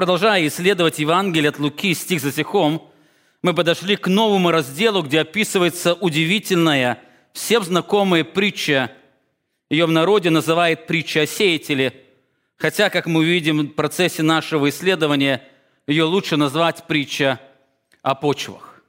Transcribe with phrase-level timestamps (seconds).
[0.00, 2.90] Продолжая исследовать Евангелие от Луки стих за стихом,
[3.42, 7.02] мы подошли к новому разделу, где описывается удивительная,
[7.34, 8.92] всем знакомая притча.
[9.68, 12.02] Ее в народе называют притча о сеятеле,
[12.56, 15.46] хотя, как мы увидим в процессе нашего исследования,
[15.86, 17.38] ее лучше назвать притча
[18.00, 18.82] о почвах.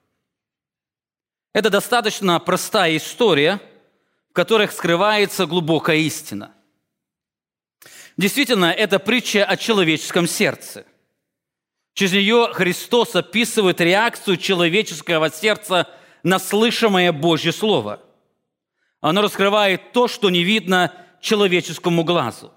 [1.51, 3.59] Это достаточно простая история,
[4.29, 6.53] в которой скрывается глубокая истина.
[8.15, 10.85] Действительно, это притча о человеческом сердце.
[11.93, 15.88] Через нее Христос описывает реакцию человеческого сердца
[16.23, 18.02] на слышимое Божье Слово.
[19.02, 22.53] Оно раскрывает то, что не видно человеческому глазу.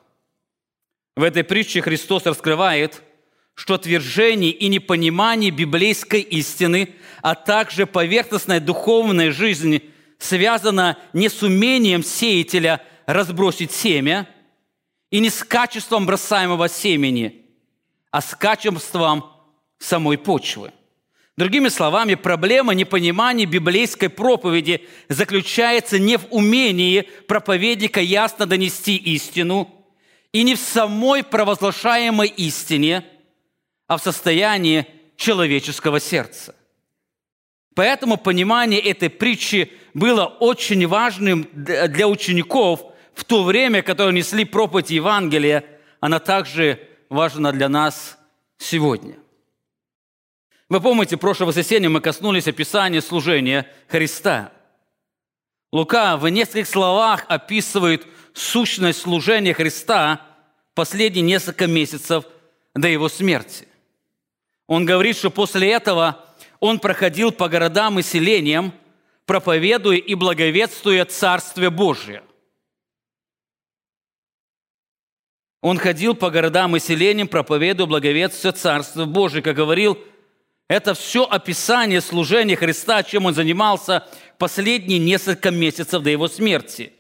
[1.17, 3.03] В этой притче Христос раскрывает,
[3.55, 9.83] что отвержение и непонимание библейской истины, а также поверхностная духовная жизнь
[10.19, 14.29] связана не с умением сеятеля разбросить семя
[15.11, 17.41] и не с качеством бросаемого семени–
[18.15, 19.25] а с качеством
[19.81, 20.71] самой почвы.
[21.37, 29.69] Другими словами, проблема непонимания библейской проповеди заключается не в умении проповедника ясно донести истину
[30.31, 33.05] и не в самой провозглашаемой истине,
[33.89, 36.55] а в состоянии человеческого сердца.
[37.75, 44.91] Поэтому понимание этой притчи было очень важным для учеников в то время, которое несли проповедь
[44.91, 45.65] Евангелия.
[45.99, 46.79] Она также
[47.15, 48.19] важно для нас
[48.59, 49.17] сегодня.
[50.69, 54.53] Вы помните, в прошлое воскресенье мы коснулись описания служения Христа.
[55.73, 60.21] Лука в нескольких словах описывает сущность служения Христа
[60.75, 62.25] последние несколько месяцев
[62.75, 63.69] до его смерти.
[64.67, 66.25] Он говорит, что после этого
[66.61, 68.73] он проходил по городам и селениям,
[69.27, 72.23] проповедуя и благовествуя Царствие Божие–
[75.65, 79.41] Он ходил по городам и селениям, проповедуя благовествие Царства Божие.
[79.41, 79.99] Как говорил,
[80.69, 86.93] это все описание служения Христа, чем он занимался последние несколько месяцев до его смерти.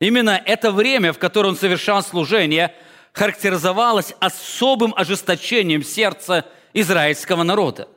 [0.00, 2.76] Именно это время, в которое он совершал служение,
[3.12, 7.88] характеризовалось особым ожесточением сердца израильского народа.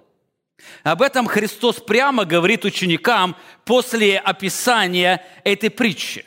[0.81, 6.25] Об этом Христос прямо говорит ученикам после описания этой притчи.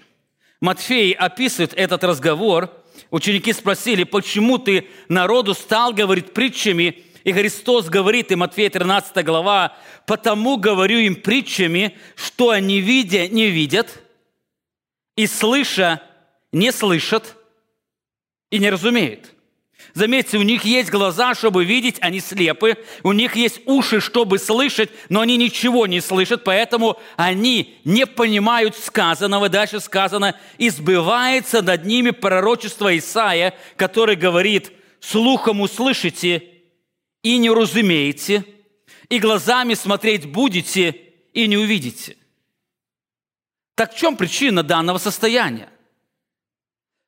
[0.61, 2.71] Матфей описывает этот разговор–
[3.11, 9.77] Ученики спросили, почему ты народу стал говорить притчами, и Христос говорит им, Матфея 13 глава,
[10.07, 14.03] «Потому говорю им притчами, что они, видя, не видят,
[15.17, 16.03] и слыша,
[16.53, 17.37] не слышат,
[18.51, 19.34] и не разумеют».
[19.95, 22.77] Заметьте, у них есть глаза, чтобы видеть, они слепы.
[23.05, 28.77] У них есть уши, чтобы слышать, но они ничего не слышат, поэтому они не понимают
[28.77, 29.49] сказанного.
[29.49, 36.43] Дальше сказано, избывается над ними пророчество Исаия, который говорит, слухом услышите
[37.23, 38.45] и не разумеете,
[39.09, 40.91] и глазами смотреть будете
[41.33, 42.17] и не увидите.
[43.77, 45.69] Так в чем причина данного состояния?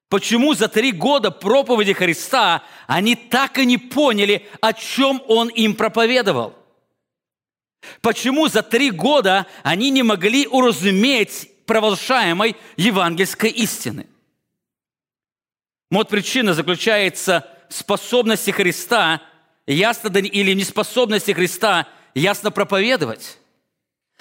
[0.08, 5.74] Почему за три года проповеди Христа они так и не поняли, о чем Он им
[5.74, 6.54] проповедовал?
[8.00, 14.06] Почему за три года они не могли уразуметь провозглашаемой евангельской истины?
[15.90, 19.22] Вот причина заключается в способности Христа
[19.66, 23.38] ясно или неспособности Христа ясно проповедовать.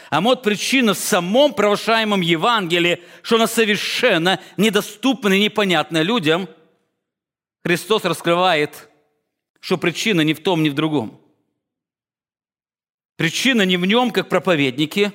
[0.09, 6.47] А вот причина в самом провозглашаемом Евангелии, что она совершенно недоступна и непонятна людям,
[7.63, 8.89] Христос раскрывает,
[9.59, 11.19] что причина не в том, ни в другом.
[13.15, 15.13] Причина не в нем, как проповеднике,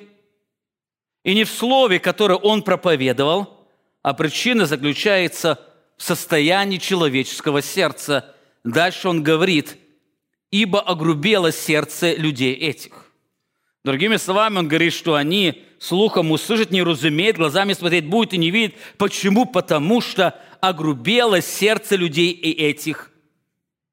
[1.22, 3.68] и не в слове, которое он проповедовал,
[4.02, 5.60] а причина заключается
[5.96, 8.34] в состоянии человеческого сердца.
[8.64, 9.76] Дальше он говорит,
[10.50, 12.99] ибо огрубело сердце людей этих.
[13.82, 18.50] Другими словами, он говорит, что они слухом услышать не разумеют, глазами смотреть будут и не
[18.50, 18.74] видят.
[18.98, 19.46] Почему?
[19.46, 23.10] Потому что огрубело сердце людей и этих,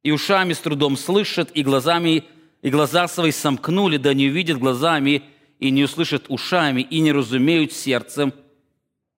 [0.03, 2.25] и ушами с трудом слышат, и глазами,
[2.61, 5.23] и глаза свои сомкнули, да не увидят глазами,
[5.59, 8.33] и не услышат ушами, и не разумеют сердцем,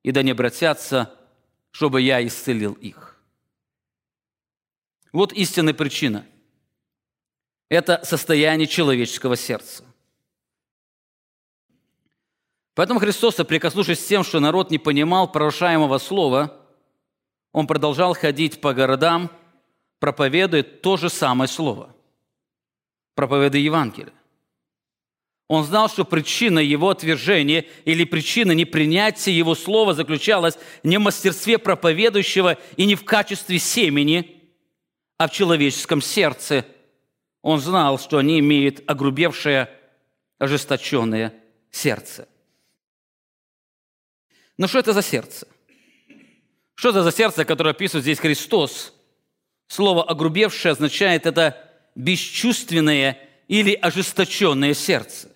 [0.03, 1.13] и да не обратятся,
[1.71, 3.19] чтобы я исцелил их.
[5.11, 6.25] Вот истинная причина.
[7.69, 9.83] Это состояние человеческого сердца.
[12.75, 16.55] Поэтому Христос, соприкоснувшись с тем, что народ не понимал прорушаемого слова,
[17.51, 19.31] он продолжал ходить по городам,
[19.99, 21.95] проповедуя то же самое слово,
[23.15, 24.13] проповедуя Евангелие.
[25.49, 31.57] Он знал, что причина его отвержения или причина непринятия его слова заключалась не в мастерстве
[31.57, 34.39] проповедующего и не в качестве семени,
[35.17, 36.65] а в человеческом сердце.
[37.41, 39.71] Он знал, что они имеют огрубевшее,
[40.37, 41.33] ожесточенное
[41.71, 42.28] сердце.
[44.59, 45.47] Но что это за сердце?
[46.75, 48.93] Что это за сердце, которое описывает здесь Христос?
[49.69, 51.55] Слово «огрубевшее» означает это
[51.95, 53.17] бесчувственное
[53.47, 55.29] или ожесточенное сердце.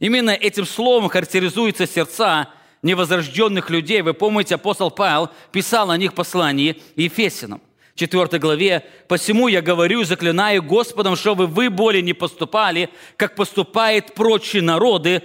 [0.00, 2.48] Именно этим словом характеризуются сердца
[2.82, 4.02] невозрожденных людей.
[4.02, 7.62] Вы помните, апостол Павел писал о них послание Ефесянам.
[7.94, 14.62] 4 главе, «Посему я говорю, заклинаю Господом, чтобы вы более не поступали, как поступают прочие
[14.62, 15.22] народы,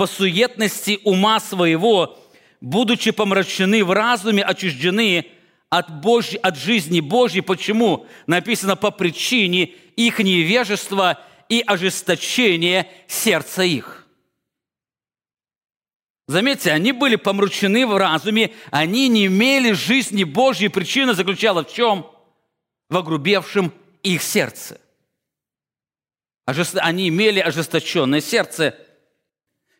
[0.00, 2.18] по суетности ума своего,
[2.60, 5.26] будучи помрачены в разуме, отчуждены
[5.68, 7.40] от, Божьей, от жизни Божьей.
[7.40, 8.06] Почему?
[8.26, 14.06] Написано по причине их невежества и ожесточения сердца их.
[16.26, 20.68] Заметьте, они были помрачены в разуме, они не имели жизни Божьей.
[20.68, 22.06] Причина заключалась в чем?
[22.88, 23.72] В огрубевшем
[24.04, 24.80] их сердце.
[26.46, 28.76] Они имели ожесточенное сердце.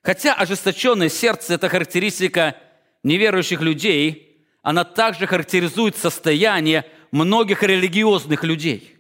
[0.03, 2.57] Хотя ожесточенное сердце– это характеристика
[3.03, 8.97] неверующих людей, она также характеризует состояние многих религиозных людей.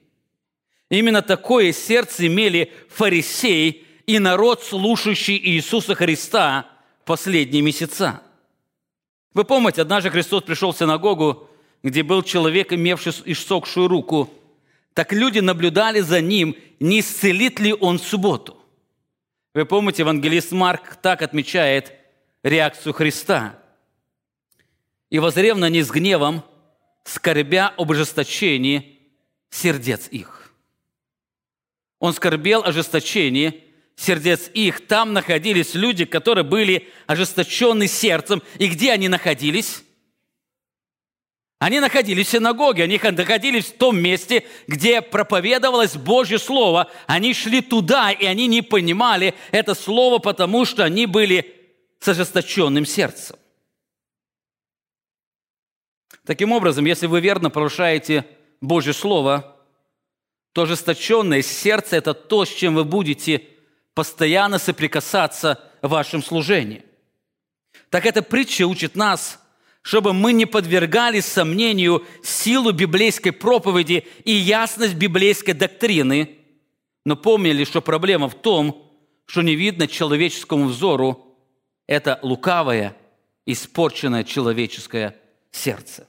[0.91, 6.67] Именно такое сердце имели фарисеи и народ, слушающий Иисуса Христа–
[7.05, 8.23] последние месяца.
[9.35, 11.49] Вы помните, однажды Христос пришел в синагогу,
[11.83, 14.31] где был человек, имевший иссохшую руку.
[14.95, 18.57] Так люди наблюдали за ним, не исцелит ли он в субботу.
[19.55, 21.93] Вы помните, евангелист Марк так отмечает
[22.43, 23.59] реакцию Христа.
[25.11, 26.43] «И возрев на них с гневом,
[27.05, 28.99] скорбя об ожесточении
[29.51, 30.53] сердец их».
[31.99, 33.65] Он скорбел ожесточении
[33.95, 38.43] сердец их, там находились люди, которые были ожесточены сердцем.
[38.59, 39.85] И где они находились?
[41.59, 46.91] Они находились в синагоге, они находились в том месте, где проповедовалось Божье Слово.
[47.07, 51.55] Они шли туда, и они не понимали это Слово, потому что они были
[52.01, 53.37] с ожесточенным сердцем.
[56.27, 58.27] Таким образом, если вы верно порушаете
[58.61, 59.57] Божье Слово,
[60.53, 63.47] то ожесточенное сердце– это то, с чем вы будете
[63.95, 66.85] постоянно соприкасаться в вашем служении.
[67.89, 69.41] Так эта притча учит нас,
[69.83, 76.39] чтобы мы не подвергали сомнению силу библейской проповеди и ясность библейской доктрины,
[77.05, 78.91] но помнили, что проблема в том,
[79.27, 81.37] что не видно человеческому взору
[81.87, 82.97] это лукавое,
[83.47, 85.17] испорченное человеческое
[85.51, 86.07] сердце.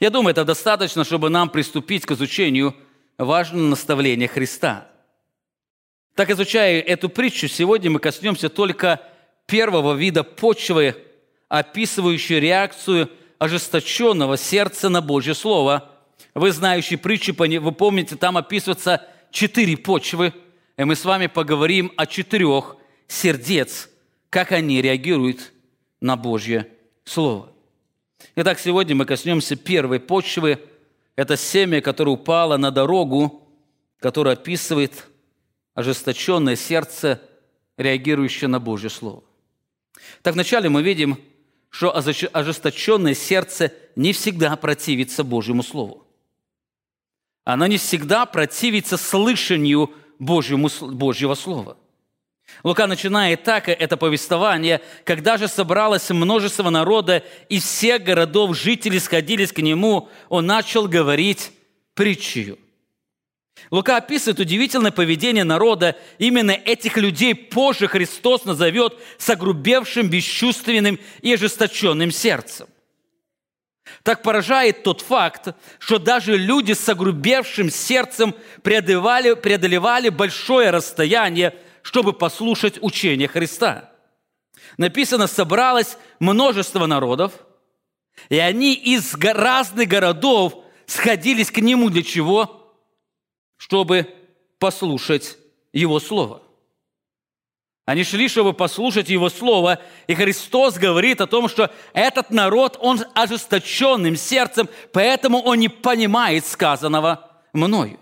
[0.00, 2.74] Я думаю, это достаточно, чтобы нам приступить к изучению
[3.18, 4.88] важного наставления Христа–
[6.20, 9.00] так, изучая эту притчу, сегодня мы коснемся только
[9.46, 10.94] первого вида почвы,
[11.48, 15.90] описывающей реакцию ожесточенного сердца на Божье Слово.
[16.34, 20.34] Вы знающие притчи, вы помните, там описываются четыре почвы,
[20.76, 22.76] и мы с вами поговорим о четырех
[23.08, 23.88] сердец,
[24.28, 25.52] как они реагируют
[26.02, 26.68] на Божье
[27.04, 27.50] Слово.
[28.36, 30.60] Итак, сегодня мы коснемся первой почвы.
[31.16, 33.48] Это семя, которое упало на дорогу,
[33.98, 35.06] которое описывает
[35.74, 37.20] ожесточенное сердце,
[37.76, 39.24] реагирующее на Божье Слово.
[40.22, 41.18] Так вначале мы видим,
[41.70, 46.06] что ожесточенное сердце не всегда противится Божьему Слову.
[47.44, 51.76] Оно не всегда противится слышанию Божьему, Божьего Слова.
[52.62, 59.52] Лука начинает так это повествование, когда же собралось множество народа, и всех городов жители сходились
[59.52, 61.52] к нему, он начал говорить
[61.94, 62.58] притчью–
[63.70, 65.96] Лука описывает удивительное поведение народа.
[66.18, 72.66] Именно этих людей позже Христос назовет согрубевшим, бесчувственным и ожесточенным сердцем.
[74.02, 82.12] Так поражает тот факт, что даже люди с огрубевшим сердцем преодолевали, преодолевали большое расстояние, чтобы
[82.12, 83.90] послушать учение Христа.
[84.76, 87.32] Написано, собралось множество народов,
[88.28, 92.60] и они из разных городов сходились к Нему для чего?
[93.60, 94.06] чтобы
[94.58, 95.36] послушать
[95.74, 96.42] Его Слово.
[97.84, 103.04] Они шли, чтобы послушать Его Слово, и Христос говорит о том, что этот народ, он
[103.14, 108.00] ожесточенным сердцем, поэтому он не понимает сказанного мною.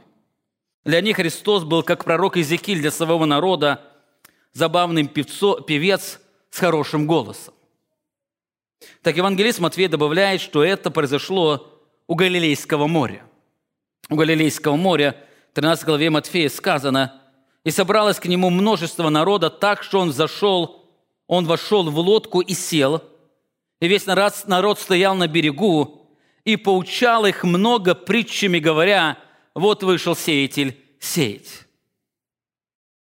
[0.85, 3.85] Для них Христос был как пророк Иезекииль для своего народа,
[4.53, 6.21] забавный певцо, певец
[6.51, 7.55] с хорошим голосом.
[9.03, 13.23] Так евангелист Матвей добавляет, что это произошло у Галилейского моря.
[14.09, 15.17] У Галилейского моря–
[15.59, 17.21] 13 главе Матфея сказано,
[17.65, 20.89] «И собралось к нему множество народа так, что он зашел,
[21.27, 23.03] он вошел в лодку и сел,
[23.81, 29.19] и весь народ, народ стоял на берегу, и поучал их много притчами, говоря,
[29.55, 31.67] вот вышел сеятель сеять.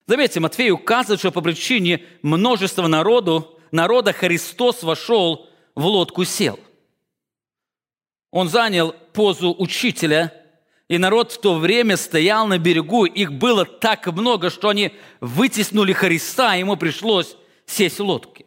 [0.05, 6.59] Заметьте, Матфей указывает, что по причине множества народу, народа Христос вошел в лодку сел.
[8.31, 10.33] Он занял позу учителя,
[10.87, 13.05] и народ в то время стоял на берегу.
[13.05, 18.45] Их было так много, что они вытеснули Христа, и ему пришлось сесть в лодке.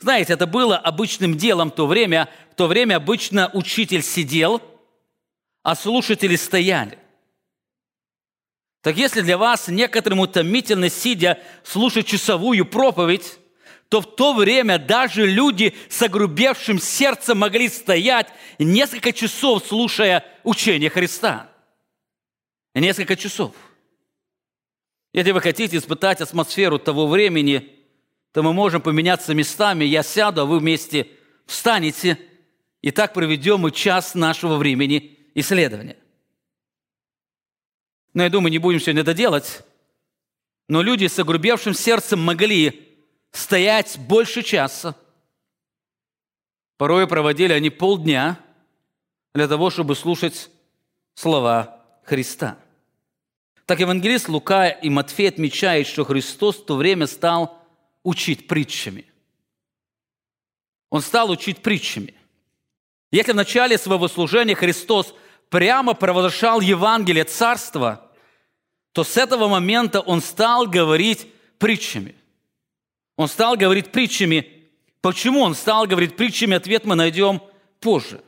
[0.00, 2.28] Знаете, это было обычным делом в то время.
[2.52, 4.60] В то время обычно учитель сидел,
[5.62, 6.98] а слушатели стояли.
[8.84, 13.38] Так если для вас некоторым утомительно, сидя, слушать часовую проповедь,
[13.88, 20.90] то в то время даже люди с огрубевшим сердцем могли стоять несколько часов, слушая учение
[20.90, 21.48] Христа.
[22.74, 23.54] Несколько часов.
[25.14, 27.70] Если вы хотите испытать атмосферу того времени,
[28.32, 29.86] то мы можем поменяться местами.
[29.86, 31.08] Я сяду, а вы вместе
[31.46, 32.18] встанете,
[32.82, 35.96] и так проведем мы час нашего времени исследования.
[38.14, 39.62] Но я думаю, не будем сегодня это делать.
[40.68, 42.96] Но люди с огрубевшим сердцем могли
[43.32, 44.96] стоять больше часа.
[46.78, 48.38] Порой проводили они полдня
[49.34, 50.50] для того, чтобы слушать
[51.14, 52.58] слова Христа.
[53.66, 57.58] Так евангелист Лука и Матфей отмечают, что Христос в то время стал
[58.02, 59.06] учить притчами.
[60.90, 62.14] Он стал учить притчами.
[63.10, 65.14] Если в начале своего служения Христос
[65.54, 68.10] прямо провозглашал Евангелие Царства,
[68.90, 72.16] то с этого момента он стал говорить притчами.
[73.14, 74.48] Он стал говорить притчами.
[75.00, 77.40] Почему он стал говорить притчами, ответ мы найдем
[77.78, 78.20] позже.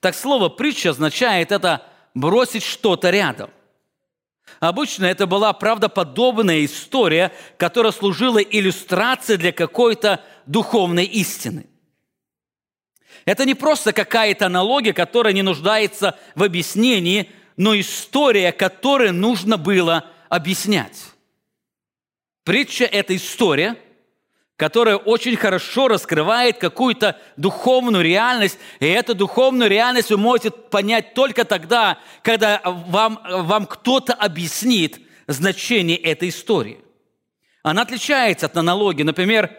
[0.00, 3.50] Так слово «притча» означает это бросить что-то рядом.
[4.58, 11.66] Обычно это была правдоподобная история, которая служила иллюстрацией для какой-то духовной истины.
[13.24, 20.06] Это не просто какая-то аналогия, которая не нуждается в объяснении– но история, которую нужно было
[20.28, 21.04] объяснять.
[22.44, 23.76] Притча– это история,
[24.56, 31.44] которая очень хорошо раскрывает какую-то духовную реальность, и эту духовную реальность вы можете понять только
[31.44, 36.80] тогда, когда вам, вам кто-то объяснит значение этой истории.
[37.62, 39.04] Она отличается от аналогии.
[39.04, 39.50] Например,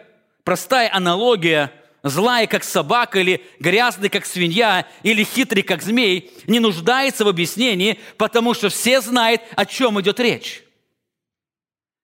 [0.42, 1.72] простая аналогия–
[2.04, 7.98] злая, как собака, или грязный, как свинья, или хитрый, как змей, не нуждается в объяснении,
[8.18, 10.62] потому что все знают, о чем идет речь.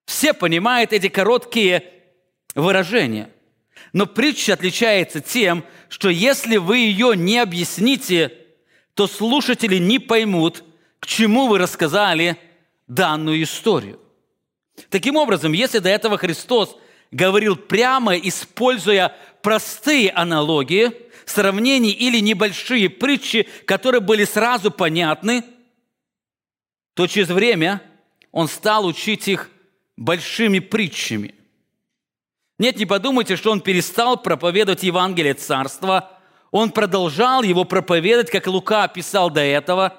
[0.05, 1.85] Все понимают эти короткие
[2.55, 3.29] выражения.
[3.93, 8.35] Но притча отличается тем, что если вы ее не объясните,
[8.95, 10.63] то слушатели не поймут,
[10.99, 12.37] к чему вы рассказали
[12.87, 13.99] данную историю.
[14.89, 16.75] Таким образом, если до этого Христос
[17.11, 20.91] говорил прямо, используя простые аналогии,
[21.25, 25.43] сравнения или небольшие притчи, которые были сразу понятны,
[26.93, 27.81] то через время
[28.31, 29.49] он стал учить их
[29.97, 31.35] большими притчами.
[32.59, 36.19] Нет, не подумайте, что он перестал проповедовать Евангелие Царства.
[36.51, 39.97] Он продолжал его проповедовать, как Лука описал до этого,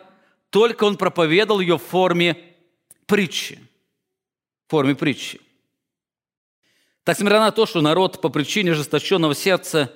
[0.50, 2.36] только он проповедовал ее в форме
[3.06, 3.58] притчи.
[4.68, 5.40] В форме притчи.
[7.04, 9.92] Так, несмотря на то, что народ по причине ожесточенного сердца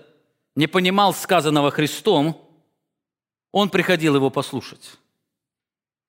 [0.57, 2.43] не понимал сказанного Христом,
[3.53, 4.99] он приходил его послушать.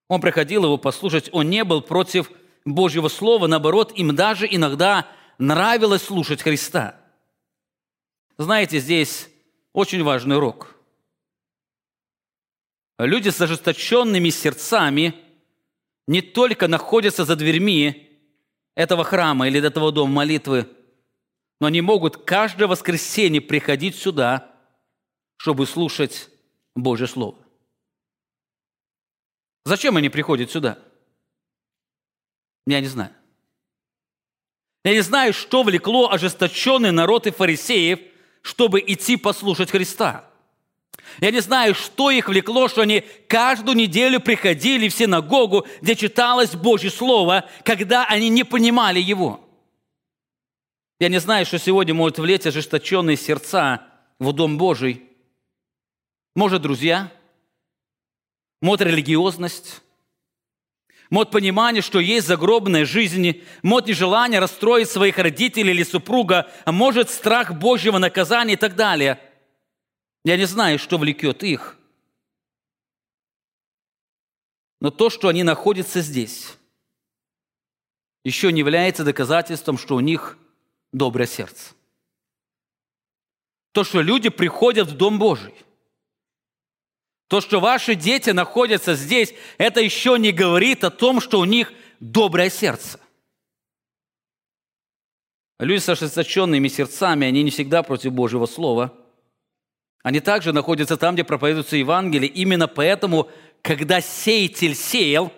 [0.07, 2.31] Он приходил его послушать, он не был против
[2.65, 6.99] Божьего Слова, наоборот, им даже иногда нравилось слушать Христа.
[8.37, 9.29] Знаете, здесь
[9.73, 10.75] очень важный урок.
[12.97, 15.13] Люди с ожесточенными сердцами
[16.07, 18.09] не только находятся за дверьми
[18.75, 20.67] этого храма или этого дома молитвы,
[21.59, 24.51] но они могут каждое воскресенье приходить сюда,
[25.37, 26.29] чтобы слушать
[26.75, 27.37] Божье Слово.
[29.65, 30.77] Зачем они приходят сюда?
[32.65, 33.11] Я не знаю.
[34.83, 37.99] Я не знаю, что влекло ожесточенный народ и фарисеев,
[38.41, 40.25] чтобы идти послушать Христа.
[41.19, 46.55] Я не знаю, что их влекло, что они каждую неделю приходили в синагогу, где читалось
[46.55, 49.43] Божье Слово, когда они не понимали его–
[50.99, 53.87] я не знаю, что сегодня может влезть ожесточенные сердца
[54.17, 55.03] в Дом Божий.
[56.35, 57.11] Может, друзья,
[58.61, 59.81] может, религиозность,
[61.11, 67.11] может, понимание, что есть загробная жизнь, может, нежелание расстроить своих родителей или супруга, а может,
[67.11, 69.19] страх Божьего наказания и так далее.
[70.25, 71.77] Я не знаю, что влекет их.
[74.81, 76.57] Но то, что они находятся здесь,
[78.23, 80.39] еще не является доказательством, что у них–
[80.91, 81.73] доброе сердце.
[83.71, 85.53] То, что люди приходят в Дом Божий.
[87.27, 91.73] То, что ваши дети находятся здесь, это еще не говорит о том, что у них
[91.99, 92.99] доброе сердце.
[95.59, 98.93] Люди с ожесточенными сердцами, они не всегда против Божьего Слова.
[100.03, 102.29] Они также находятся там, где проповедуется Евангелие.
[102.29, 103.29] Именно поэтому,
[103.61, 105.33] когда сеятель сеял,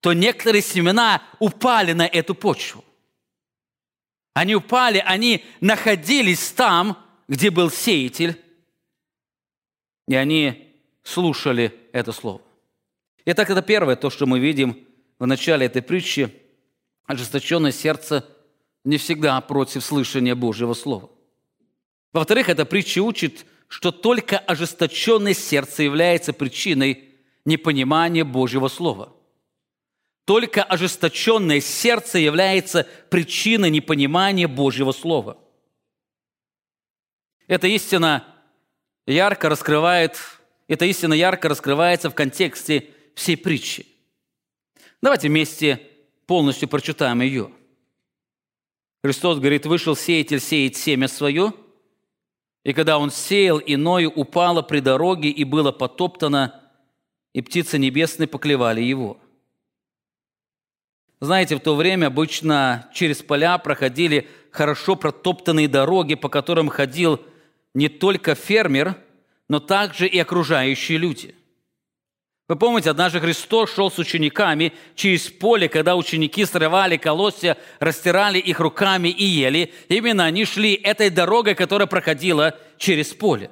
[0.00, 2.84] то некоторые семена упали на эту почву.
[4.34, 6.98] Они упали, они находились там,
[7.28, 8.38] где был сеятель,
[10.08, 10.74] и они
[11.04, 12.42] слушали это слово.
[13.24, 14.86] Итак, это первое, то, что мы видим
[15.18, 16.34] в начале этой притчи.
[17.06, 18.26] Ожесточенное сердце
[18.82, 21.10] не всегда против слышания Божьего Слова.
[22.12, 27.04] Во-вторых, эта притча учит, что только ожесточенное сердце является причиной
[27.44, 29.12] непонимания Божьего Слова.
[30.24, 35.38] Только ожесточенное сердце является причиной непонимания Божьего Слова.
[37.46, 38.24] Эта истина
[39.06, 40.18] ярко раскрывает,
[40.66, 43.86] эта истина ярко раскрывается в контексте всей притчи.
[45.02, 45.80] Давайте вместе
[46.26, 47.52] полностью прочитаем ее.
[49.02, 51.52] Христос говорит, вышел сеятель сеять семя свое,
[52.64, 56.62] и когда он сеял, иное упало при дороге и было потоптано,
[57.34, 59.18] и птицы небесные поклевали его.
[61.24, 67.18] Знаете, в то время обычно через поля проходили хорошо протоптанные дороги, по которым ходил
[67.72, 68.96] не только фермер,
[69.48, 71.34] но также и окружающие люди.
[72.46, 78.60] Вы помните, однажды Христос шел с учениками через поле, когда ученики срывали колосья, растирали их
[78.60, 79.72] руками и ели.
[79.88, 83.50] Именно они шли этой дорогой, которая проходила через поле.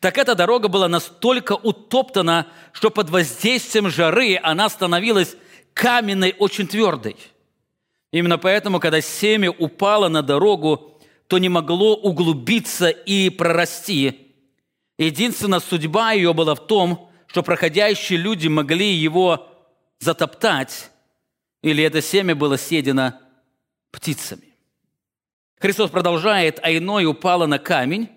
[0.00, 5.36] Так эта дорога была настолько утоптана, что под воздействием жары она становилась
[5.74, 7.16] каменной, очень твердой.
[8.12, 14.32] Именно поэтому, когда семя упало на дорогу, то не могло углубиться и прорасти.
[14.98, 19.48] Единственная судьба ее была в том, что проходящие люди могли его
[20.00, 20.90] затоптать,
[21.62, 23.14] или это семя было съедено
[23.92, 24.54] птицами.
[25.60, 28.08] Христос продолжает, а иное упало на камень,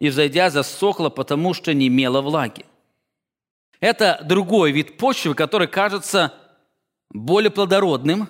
[0.00, 2.66] и, взойдя, засохло, потому что не имело влаги.
[3.78, 6.34] Это другой вид почвы, который кажется
[7.12, 8.28] более плодородным.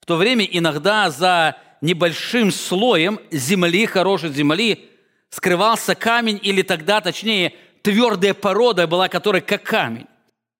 [0.00, 4.88] В то время иногда за небольшим слоем земли, хорошей земли,
[5.28, 10.06] скрывался камень или тогда, точнее, твердая порода была, которая как камень.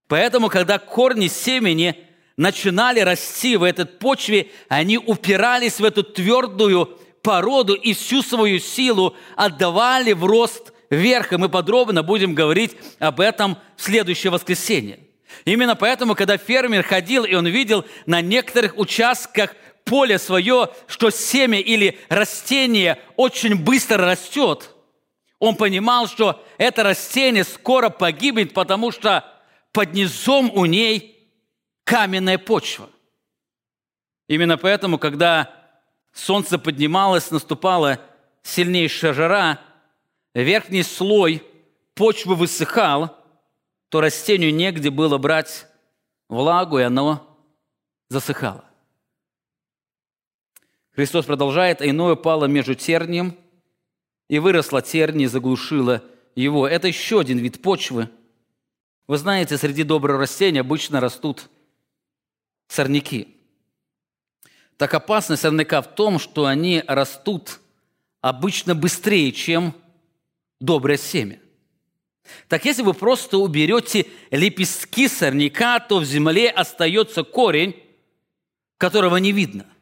[0.09, 1.97] Поэтому, когда корни семени
[2.37, 9.15] начинали расти в этой почве, они упирались в эту твердую породу и всю свою силу
[9.37, 11.33] отдавали в рост вверх.
[11.33, 15.10] И мы подробно будем говорить об этом в следующее воскресенье.
[15.45, 21.59] Именно поэтому, когда фермер ходил, и он видел на некоторых участках поле свое, что семя
[21.61, 24.71] или растение очень быстро растет,
[25.39, 29.25] он понимал, что это растение скоро погибнет, потому что
[29.73, 31.29] под низом у ней
[31.85, 32.91] каменная почва.
[34.29, 35.51] Именно поэтому, когда
[36.13, 38.01] солнце поднималось, наступала
[38.43, 39.61] сильнейшая жара,
[40.35, 41.43] верхний слой
[41.95, 43.17] почвы высыхал,
[43.91, 45.67] то растению негде было брать
[46.29, 47.39] влагу, и оно
[48.09, 48.65] засыхало.
[50.93, 53.37] Христос продолжает, а иное пало между тернием–
[54.31, 56.05] и выросла терни и заглушила
[56.37, 56.69] его.
[56.69, 58.09] Это еще один вид почвы.
[59.09, 61.51] Вы знаете, среди доброго растения обычно растут
[62.69, 63.37] сорняки.
[64.77, 67.59] Так опасность сорняка в том, что они растут
[68.21, 69.75] обычно быстрее, чем
[70.61, 71.41] доброе семя.
[72.49, 77.77] Так если вы просто уберете лепестки сорняка, то в земле остается корень,
[78.79, 79.67] которого не видно–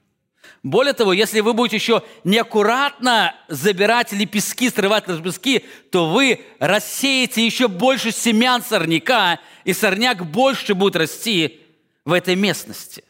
[0.62, 7.68] более того, если вы будете еще неаккуратно забирать лепестки, срывать лепестки, то вы рассеете еще
[7.68, 11.60] больше семян сорняка, и сорняк больше будет расти
[12.04, 13.04] в этой местности.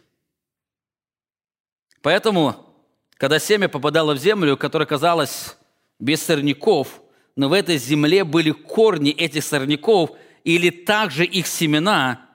[2.02, 2.66] Поэтому,
[3.14, 5.56] когда семя попадало в землю, которая казалась
[5.98, 7.00] без сорняков,
[7.38, 10.10] но в этой земле были корни этих сорняков
[10.44, 12.26] или также их семена,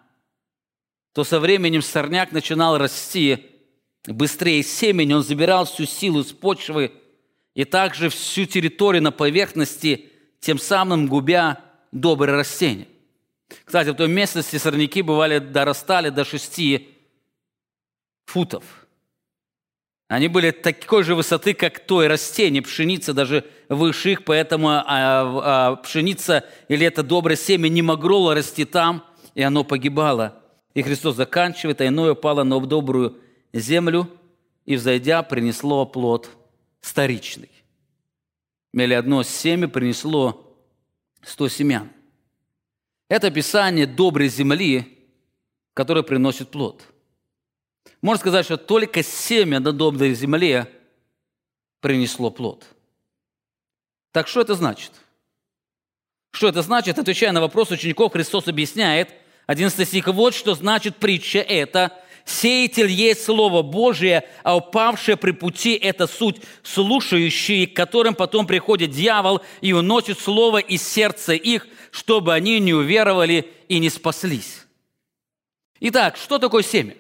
[1.13, 3.45] то со временем сорняк начинал расти–
[4.07, 6.91] быстрее семени, он забирал всю силу с почвы
[7.53, 11.61] и также всю территорию на поверхности, тем самым губя
[11.91, 12.87] добрые растения.
[13.63, 16.87] Кстати, в той местности сорняки бывали, дорастали до 6
[18.25, 18.82] футов.
[20.13, 24.83] Они были такой же высоты, как то и растение, пшеница даже выше их, поэтому а,
[24.85, 30.39] а, пшеница или это доброе семя не могло расти там, и оно погибало.
[30.75, 33.17] И Христос заканчивает, а иное упало на добрую
[33.53, 34.07] землю
[34.67, 36.29] и, взойдя, принесло плод
[36.79, 37.49] старичный.
[38.71, 40.55] Или одно семя принесло
[41.23, 41.89] 100 семян.
[43.09, 44.95] Это описание доброй земли,
[45.73, 46.83] которая приносит плод.
[48.03, 50.69] Можно сказать, что только семя на доброй земле
[51.79, 52.65] принесло плод.
[54.11, 54.91] Так что это значит?
[56.33, 56.99] Что это значит?
[56.99, 59.13] Отвечая на вопрос учеников, Христос объясняет,
[59.47, 61.97] 11 стих, вот что значит притча это.
[62.25, 68.91] Сеятель есть Слово Божие, а упавшее при пути– это суть слушающие, к которым потом приходит
[68.91, 74.65] дьявол и уносит Слово из сердца их, чтобы они не уверовали и не спаслись.
[75.79, 76.95] Итак, что такое семя?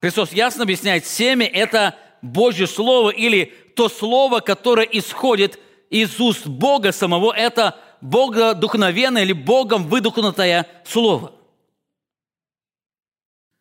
[0.00, 5.58] Христос ясно объясняет, семя– это Божье Слово или то Слово, которое исходит
[5.90, 11.34] из уст Бога самого, это богодухновенное или Богом выдохнутое Слово.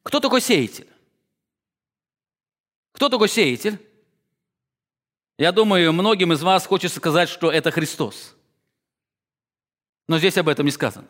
[0.04, 0.88] Кто такой сеятель?
[2.94, 3.80] Кто такой сеятель?
[5.38, 8.36] Я думаю, многим из вас хочется сказать, что это Христос.
[10.08, 11.08] Но здесь об этом не сказано.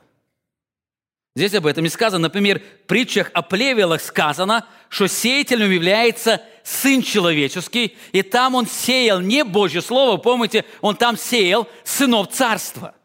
[1.35, 2.23] Здесь об этом не сказано.
[2.23, 9.21] Например, в притчах о плевелах сказано, что сеятелем является Сын Человеческий, и там он сеял
[9.21, 12.95] не Божье Слово, помните, он там сеял сынов Царства.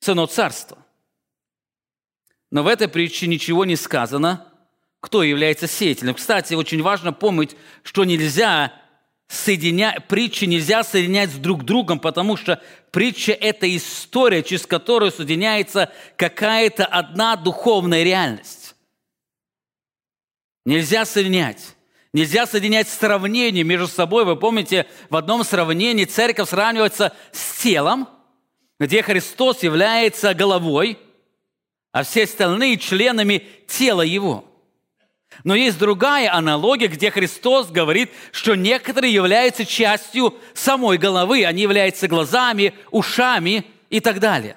[0.00, 0.78] Сынов Царства.
[2.50, 4.46] Но в этой притче ничего не сказано,
[5.00, 6.14] кто является сеятелем.
[6.14, 8.72] Кстати, очень важно помнить, что нельзя
[9.28, 15.90] соединять, притчи нельзя соединять с друг другом, потому что притча– это история, через которую соединяется
[16.16, 18.74] какая-то одна духовная реальность.
[20.64, 21.76] Нельзя соединять.
[22.12, 24.24] Нельзя соединять сравнение между собой.
[24.24, 28.08] Вы помните, в одном сравнении церковь сравнивается с телом,
[28.78, 30.98] где Христос является головой,
[31.92, 34.44] а все остальные членами тела Его–
[35.44, 42.08] но есть другая аналогия, где Христос говорит, что некоторые являются частью самой головы, они являются
[42.08, 44.56] глазами, ушами и так далее.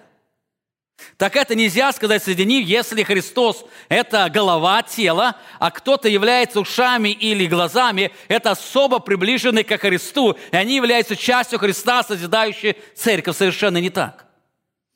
[1.17, 7.47] Так это нельзя сказать соединив, если Христос– это голова тела, а кто-то является ушами или
[7.47, 13.37] глазами, это особо приближенный к Христу, и они являются частью Христа, созидающей церковь.
[13.37, 14.25] Совершенно не так.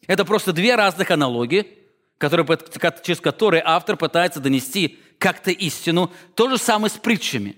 [0.07, 1.67] Это просто две разных аналогии,
[2.17, 2.45] которые,
[3.03, 6.11] через которые автор пытается донести как-то истину.
[6.33, 7.55] То же самое с притчами.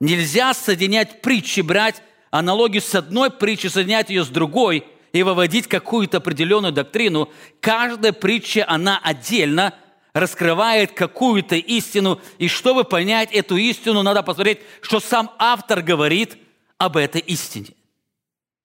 [0.00, 6.18] Нельзя соединять притчи, брать аналогию с одной притчей, соединять ее с другой и выводить какую-то
[6.18, 7.30] определенную доктрину.
[7.60, 9.74] Каждая притча, она отдельно
[10.12, 12.20] раскрывает какую-то истину.
[12.38, 16.36] И чтобы понять эту истину, надо посмотреть, что сам автор говорит
[16.78, 17.74] об этой истине.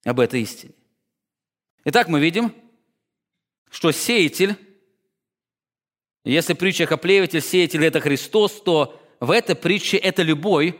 [0.04, 0.74] Об этой истине.
[1.86, 2.54] Итак, мы видим,
[3.70, 4.56] что сеятель
[6.25, 10.79] если притча «Коплевитель, сеятель»– это Христос, то в этой притче это любой,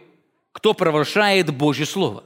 [0.52, 2.24] кто провозглашает Божье Слово.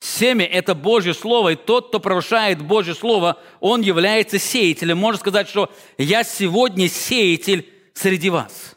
[0.00, 4.96] Семя– это Божье Слово, и тот, кто провозглашает Божье Слово, он является сеятелем.
[4.96, 8.76] Можно сказать, что «я сегодня сеятель среди вас».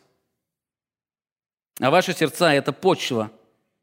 [1.79, 3.31] А ваши сердца– это почва.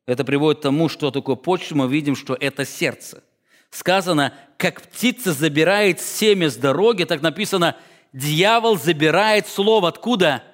[0.06, 3.22] Это приводит к тому, что такое почва, мы видим, что это сердце.
[3.70, 7.74] Сказано, как птица забирает семя с дороги, так написано–
[8.12, 10.44] дьявол забирает слово откуда?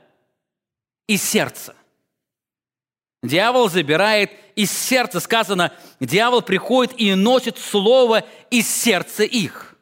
[1.06, 1.76] Из сердца.
[3.22, 5.20] Дьявол забирает из сердца.
[5.20, 9.76] Сказано, дьявол приходит и носит слово из сердца их.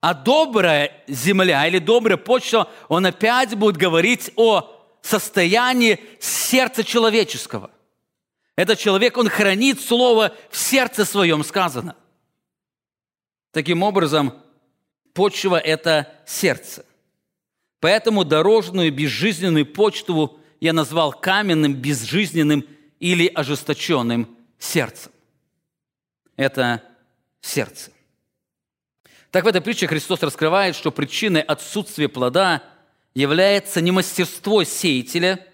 [0.00, 7.70] А добрая земля или добрая почта, он опять будет говорить о состоянии сердца человеческого.
[8.56, 11.96] Этот человек, он хранит слово в сердце своем, сказано.
[13.52, 14.34] Таким образом,
[15.12, 16.84] почва– это сердце.
[17.80, 22.66] Поэтому дорожную безжизненную почту я назвал каменным, безжизненным
[22.98, 25.10] или ожесточенным сердцем.
[26.36, 26.82] Это
[27.40, 27.90] сердце.
[29.30, 32.62] Так в этой притче Христос раскрывает, что причиной отсутствия плода
[33.14, 35.46] является не мастерство сеятеля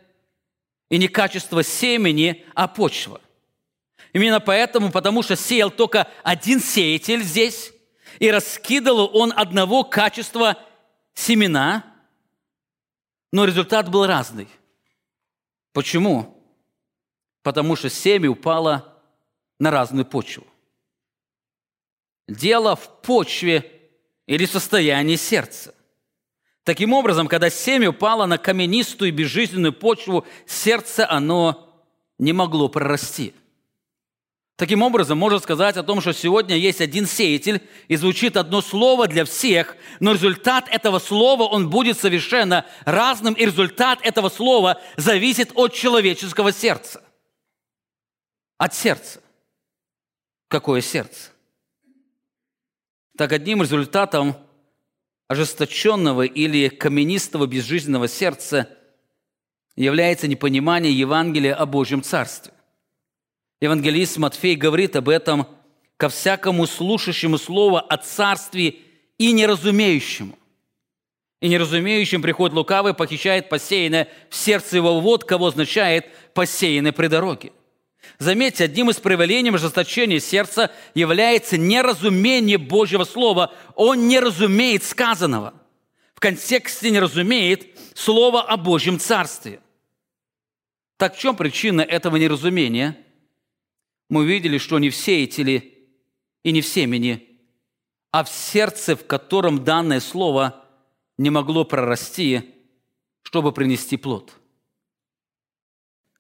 [0.90, 3.21] и не качество семени, а почва.
[4.12, 7.73] Именно поэтому, потому что сеял только один сеятель здесь,
[8.18, 10.59] и раскидывал он одного качества
[11.14, 11.85] семена,
[13.33, 14.48] но результат был разный.
[15.72, 16.42] Почему?
[17.42, 18.92] Потому что семя упало
[19.59, 20.46] на разную почву.
[22.29, 23.90] Дело в почве
[24.26, 25.74] или состоянии сердца.
[26.64, 31.85] Таким образом, когда семя упало на каменистую безжизненную почву, сердце оно
[32.18, 33.35] не могло прорасти–
[34.57, 39.07] Таким образом, можно сказать о том, что сегодня есть один сеятель, и звучит одно слово
[39.07, 45.53] для всех, но результат этого слова, он будет совершенно разным, и результат этого слова зависит
[45.55, 47.03] от человеческого сердца.
[48.57, 49.21] От сердца.
[50.49, 51.33] какое сердце.
[53.19, 54.37] Так одним результатом
[55.29, 58.71] ожесточенного или каменистого безжизненного сердца
[59.75, 62.56] является непонимание Евангелия о Божьем Царстве.
[63.61, 65.47] Евангелист Матфей говорит об этом
[65.97, 68.77] ко всякому слушающему слово о Царстве
[69.19, 70.38] и неразумеющему.
[71.40, 77.53] И неразумеющим приходит лукавый, похищает посеянное в сердце его вот, кого означает посеянное при дороге.
[78.19, 83.53] Заметьте, одним из проявлений ожесточения сердца является неразумение Божьего Слова.
[83.75, 85.55] Он не разумеет сказанного.
[86.14, 89.61] В контексте не разумеет Слово о Божьем Царстве.
[90.99, 92.97] Так в чем причина этого неразумения?
[94.09, 95.88] Мы увидели, что не в сеятели
[96.42, 97.40] и не в семени,
[98.12, 100.64] а в сердце, в котором данное слово
[101.19, 102.55] не могло прорасти,
[103.23, 104.33] чтобы принести плод.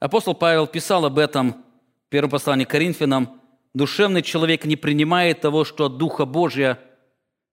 [0.00, 1.64] Апостол Павел писал об этом
[2.06, 3.40] в первом послании к Коринфянам.
[3.72, 6.80] «Душевный человек не принимает того, что от Духа Божия,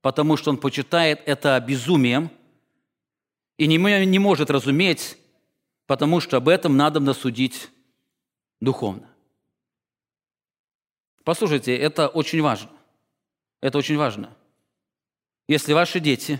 [0.02, 2.32] потому что он почитает это безумием
[3.58, 5.17] и не может разуметь,
[5.86, 7.69] потому что об этом надо насудить
[8.60, 9.12] духовно.
[11.23, 12.69] Послушайте, это очень важно.
[13.62, 14.36] Это очень важно.
[15.47, 16.39] Если ваши дети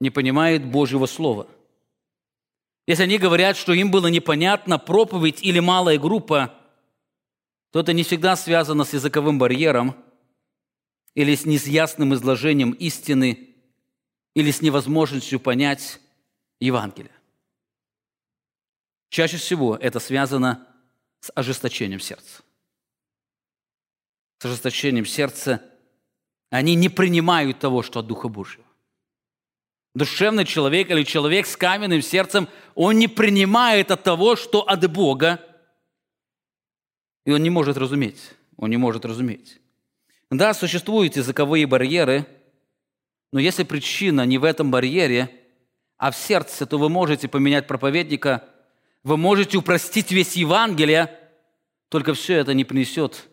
[0.00, 1.48] не понимают Божьего Слова,
[2.86, 6.54] если они говорят, что им было непонятна проповедь или малая группа,
[7.70, 9.96] то это не всегда связано с языковым барьером
[11.14, 13.54] или с неясным изложением истины
[14.34, 16.00] или с невозможностью понять
[16.60, 17.12] Евангелие.
[19.08, 20.66] Чаще всего это связано
[21.20, 22.42] с ожесточением сердца.
[24.38, 25.62] С ожесточением сердца
[26.50, 28.64] они не принимают того, что от Духа Божьего.
[29.94, 35.40] Душевный человек или человек с каменным сердцем, он не принимает от того, что от Бога,
[37.24, 38.20] и он не может разуметь.
[38.56, 39.60] Он не может разуметь.
[40.30, 42.26] Да, существуют языковые барьеры,
[43.32, 45.30] но если причина не в этом барьере,
[45.96, 48.48] а в сердце, то вы можете поменять проповедника–
[49.04, 51.16] вы можете упростить весь Евангелие,
[51.90, 53.28] только все это не принесет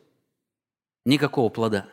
[1.06, 1.88] никакого плода.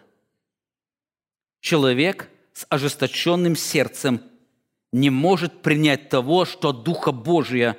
[1.61, 4.21] Человек с ожесточенным сердцем
[4.92, 7.77] не может принять того, что Духа Божия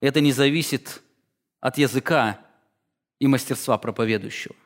[0.00, 1.02] это не зависит
[1.60, 2.40] от языка
[3.18, 4.56] и мастерства проповедующего.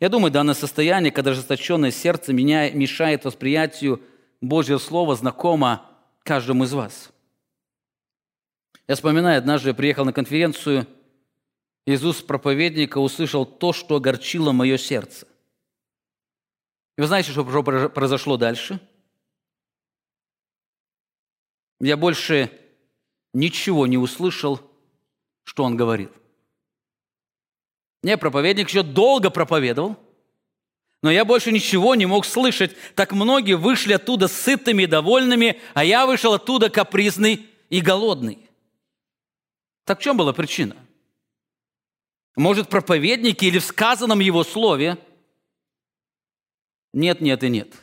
[0.00, 4.02] Я думаю, данное состояние, когда ожесточенное сердце меня мешает восприятию
[4.40, 5.86] Божьего Слова, знакомо
[6.24, 7.10] каждому из вас–
[8.88, 10.86] я вспоминаю, однажды я приехал на конференцию,
[11.84, 15.26] Иисус проповедника услышал то, что огорчило мое сердце.
[16.96, 17.44] И вы знаете, что
[17.88, 18.80] произошло дальше?
[21.80, 22.50] Я больше
[23.32, 24.60] ничего не услышал,
[25.42, 26.12] что он говорил.
[28.02, 29.96] Не, проповедник еще долго проповедовал,
[31.02, 32.76] но я больше ничего не мог слышать.
[32.94, 38.38] Так многие вышли оттуда сытыми и довольными, а я вышел оттуда капризный и голодный.
[39.84, 40.76] Так в чем была причина?
[42.36, 44.98] Может, проповедники или в сказанном его слове?
[46.92, 47.74] Нет, нет и нет.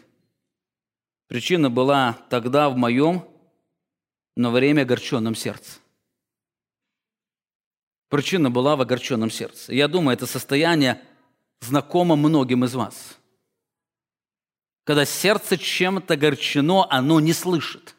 [1.28, 3.28] Причина была тогда в моем,
[4.36, 5.80] но время огорченном сердце.
[8.10, 9.74] Причина была в огорченном сердце.
[9.74, 11.04] Я думаю, это состояние
[11.62, 13.18] знакомо многим из вас.
[14.84, 17.96] Когда сердце чем-то огорчено, оно не слышит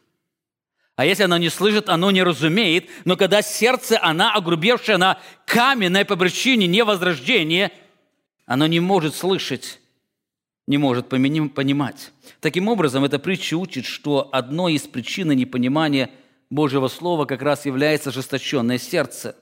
[1.01, 2.87] а если она не слышит, оно не разумеет.
[3.05, 7.71] Но когда сердце, она огрубевшая, она каменная по причине невозрождения,
[8.45, 9.79] оно не может слышать,
[10.67, 12.11] не может понимать.
[12.39, 16.11] Таким образом, эта притча учит, что одной из причин непонимания
[16.51, 19.35] Божьего Слова как раз является ожесточенное сердце.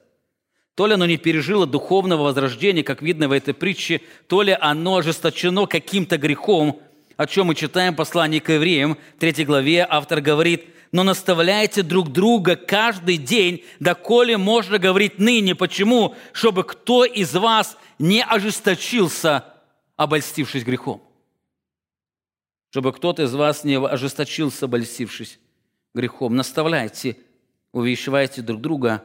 [0.76, 4.96] То ли оно не пережило духовного возрождения, как видно в этой притче, то ли оно
[4.96, 6.80] ожесточено каким-то грехом,
[7.18, 12.10] о чем мы читаем в послании к евреям, 3 главе, автор говорит– но наставляйте друг
[12.10, 15.54] друга каждый день, доколе можно говорить ныне.
[15.54, 16.16] Почему?
[16.32, 19.44] Чтобы кто из вас не ожесточился,
[19.96, 21.02] обольстившись грехом.
[22.70, 25.38] Чтобы кто-то из вас не ожесточился, обольстившись
[25.94, 26.34] грехом.
[26.34, 27.16] Наставляйте,
[27.72, 29.04] увещевайте друг друга,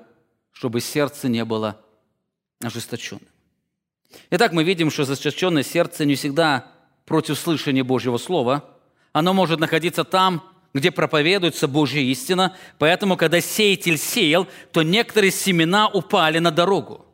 [0.52, 1.80] чтобы сердце не было
[2.64, 3.28] ожесточенным.
[4.32, 6.72] Итак, мы видим, что ожесточенное сердце не всегда
[7.06, 8.72] против слышания Божьего Слова.
[9.14, 10.44] Оно может находиться там,
[10.76, 12.56] где проповедуется Божья истина.
[12.78, 17.06] Поэтому, когда сеятель сеял, то некоторые семена упали на дорогу.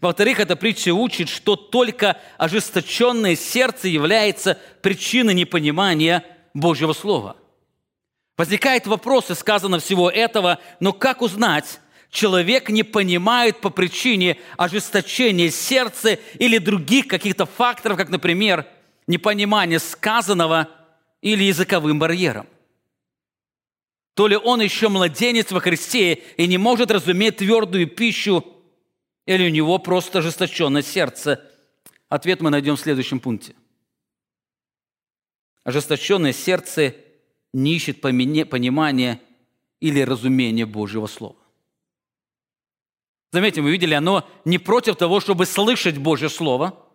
[0.00, 7.36] Во-вторых, эта притча учит, что только ожесточенное сердце является причиной непонимания Божьего Слова.
[8.38, 15.50] Возникает вопрос, и сказано всего этого, но как узнать, человек не понимает по причине ожесточения
[15.50, 18.66] сердца или других каких-то факторов, как, например,
[19.06, 20.68] непонимание сказанного
[21.20, 22.46] или языковым барьером.
[24.14, 28.44] То ли он еще младенец во Христе и не может разуметь твердую пищу,
[29.26, 31.48] или у него просто ожесточенное сердце.
[32.08, 33.54] Ответ мы найдем в следующем пункте.
[35.62, 36.96] Ожесточенное сердце
[37.52, 39.20] не ищет понимания
[39.78, 41.36] или разумения Божьего Слова.
[43.32, 46.86] Заметьте, мы видели, оно не против того, чтобы слышать Божье Слово.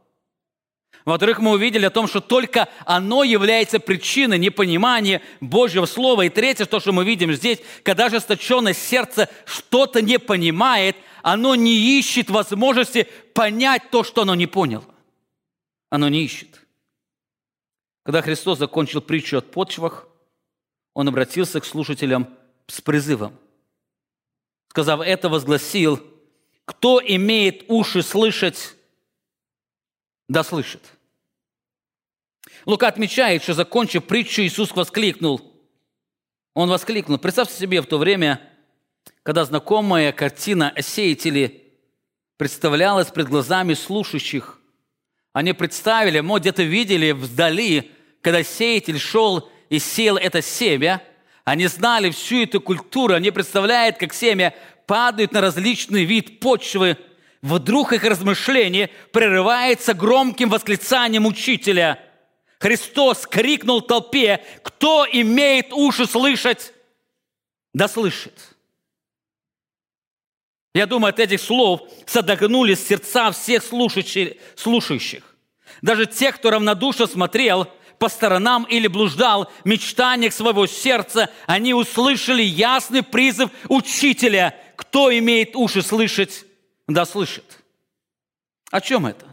[1.06, 6.24] Во-вторых, мы увидели о том, что только оно является причиной непонимания Божьего Слова.
[6.24, 12.00] И третье, то, что мы видим здесь, когда ожесточенное сердце что-то не понимает, оно не
[12.00, 14.86] ищет возможности понять то, что оно не поняло.
[15.92, 16.62] Оно не ищет.
[18.04, 20.08] Когда Христос закончил притчу о почвах,
[20.96, 22.30] Он обратился к слушателям
[22.68, 23.38] с призывом.
[24.70, 26.02] Сказав это, возгласил–
[26.66, 28.75] кто имеет уши слышать,
[30.28, 30.82] да слышит.
[32.66, 35.42] Лука отмечает, что, закончив притчу, Иисус воскликнул.
[36.54, 37.18] Он воскликнул.
[37.18, 38.42] Представьте себе в то время,
[39.24, 40.82] когда знакомая картина о
[42.38, 44.60] представлялась пред глазами слушающих.
[45.34, 51.04] Они представили, мы где-то видели вдали, когда сеятель шел и сеял это семя.
[51.44, 54.56] Они знали всю эту культуру, они представляют, как семя
[54.88, 56.98] падают на различный вид почвы,
[57.46, 62.00] вдруг их размышление прерывается громким восклицанием учителя.
[62.60, 66.74] Христос крикнул толпе, кто имеет уши слышать,
[67.74, 68.34] да слышит.
[70.74, 75.24] Я думаю, от этих слов содогнулись сердца всех слушающих.
[75.82, 77.68] Даже тех, кто равнодушно смотрел
[78.00, 85.56] по сторонам или блуждал в мечтаниях своего сердца, они услышали ясный призыв учителя кто имеет
[85.56, 86.45] уши слышать,
[86.88, 87.60] да слышит.
[88.72, 89.26] О чем это?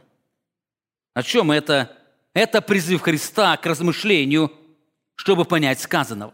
[1.15, 1.97] О чем это?
[2.35, 4.53] Это призыв Христа к размышлению,
[5.17, 6.33] чтобы понять сказанного.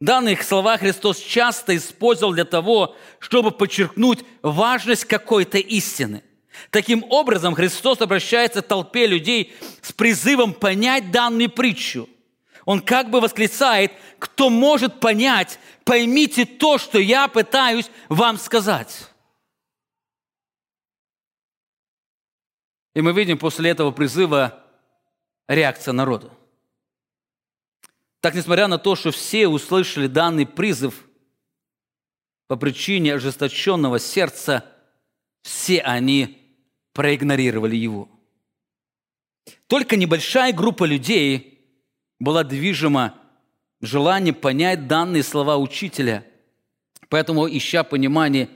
[0.00, 6.22] Данные слова Христос часто использовал для того, чтобы подчеркнуть важность какой-то истины.
[6.70, 12.08] Таким образом, Христос обращается к толпе людей с призывом понять данную притчу.
[12.64, 19.08] Он как бы восклицает, кто может понять, поймите то, что я пытаюсь вам сказать.
[22.94, 24.62] И мы видим после этого призыва
[25.48, 26.30] реакция народа.
[28.20, 31.06] Так, несмотря на то, что все услышали данный призыв
[32.46, 34.64] по причине ожесточенного сердца,
[35.42, 36.38] все они
[36.92, 38.08] проигнорировали его.
[39.66, 41.50] Только небольшая группа людей–
[42.24, 43.14] была движима
[43.80, 46.26] желанием понять данные слова учителя.
[47.08, 48.48] Поэтому, ища понимание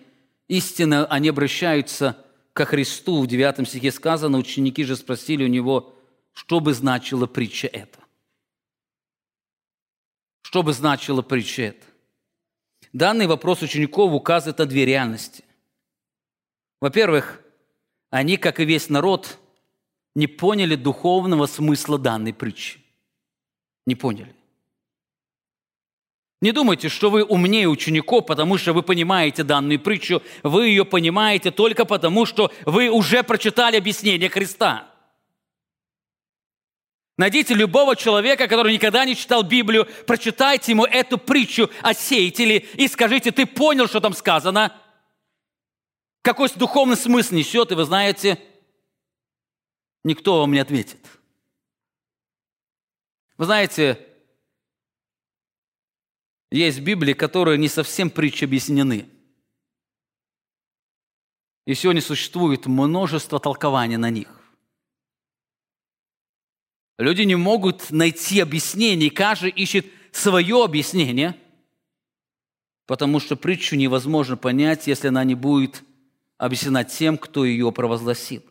[0.49, 3.23] истины, они обращаются ко Христу.
[3.23, 5.95] В 9 стихе сказано, ученики же спросили у него,
[6.33, 7.99] что бы значила притча эта.
[10.43, 11.87] Что бы значила притча эта?
[12.93, 15.45] Данный вопрос учеников указывает на две реальности.
[16.81, 17.43] Во-первых,
[18.11, 19.39] они, как и весь народ,
[20.15, 22.81] не поняли духовного смысла данной притчи
[23.89, 24.35] не поняли.
[26.41, 30.23] Не думайте, что вы умнее учеников, потому что вы понимаете данную притчу.
[30.45, 34.89] Вы ее понимаете только потому, что вы уже прочитали объяснение Христа.
[37.17, 42.87] Найдите любого человека, который никогда не читал Библию, прочитайте ему эту притчу о сеятеле и
[42.87, 44.73] скажите, ты понял, что там сказано?
[46.23, 48.41] Какой духовный смысл несет, и вы знаете,
[50.05, 51.05] никто вам не ответит.
[53.37, 54.08] Вы знаете,
[56.51, 59.09] есть Библии, которые не совсем притчи объяснены.
[61.67, 64.29] И сегодня существует множество толкований на них.
[66.99, 71.37] Люди не могут найти объяснение, каждый ищет свое объяснение,
[72.87, 75.85] потому что притчу невозможно понять, если она не будет
[76.39, 78.43] объяснена тем, кто ее провозгласил.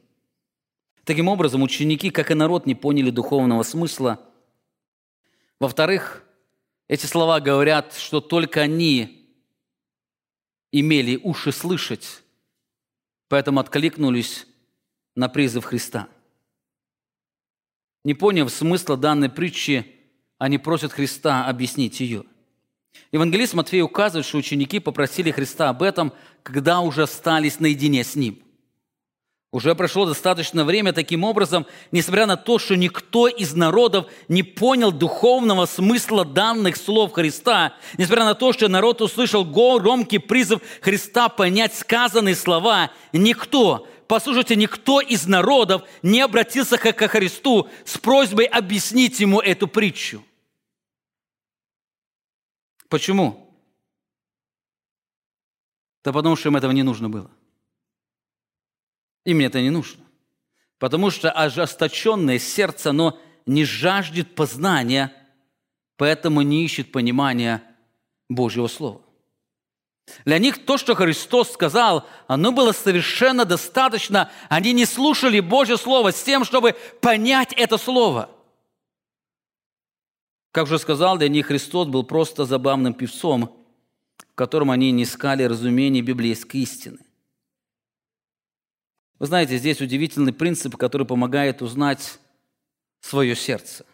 [1.04, 4.24] Таким образом, ученики, как и народ, не поняли духовного смысла–
[5.60, 6.24] во-вторых,
[6.88, 9.30] эти слова говорят, что только они
[10.72, 12.24] имели уши слышать,
[13.28, 14.46] поэтому откликнулись
[15.16, 16.08] на призыв Христа.
[18.04, 19.86] Не поняв смысла данной притчи,
[20.38, 22.24] они просят Христа объяснить ее.
[23.12, 26.14] Евангелист Матфей указывает, что ученики попросили Христа об этом,
[26.44, 28.42] когда уже остались наедине с Ним.
[29.58, 34.92] Уже прошло достаточно время таким образом, несмотря на то, что никто из народов не понял
[34.92, 41.74] духовного смысла данных слов Христа, несмотря на то, что народ услышал громкий призыв Христа понять
[41.74, 49.40] сказанные слова, никто, послушайте, никто из народов не обратился к Христу с просьбой объяснить ему
[49.40, 50.24] эту притчу.
[52.90, 53.52] Почему?
[56.04, 57.32] Да потому что им этого не нужно было.
[59.28, 60.06] Им это не нужно.
[60.80, 65.14] Потому что ожесточенное сердце, оно не жаждет познания,
[65.98, 67.62] поэтому не ищет понимания
[68.30, 69.02] Божьего Слова.
[70.24, 74.32] Для них то, что Христос сказал, оно было совершенно достаточно.
[74.48, 78.30] Они не слушали Божье Слово с тем, чтобы понять это Слово.
[80.54, 83.54] Как уже сказал, для них Христос был просто забавным певцом,
[84.32, 87.00] в котором они не искали разумения библейской истины.
[89.20, 92.20] Вы знаете, здесь удивительный принцип, который помогает узнать
[93.00, 93.86] свое сердце.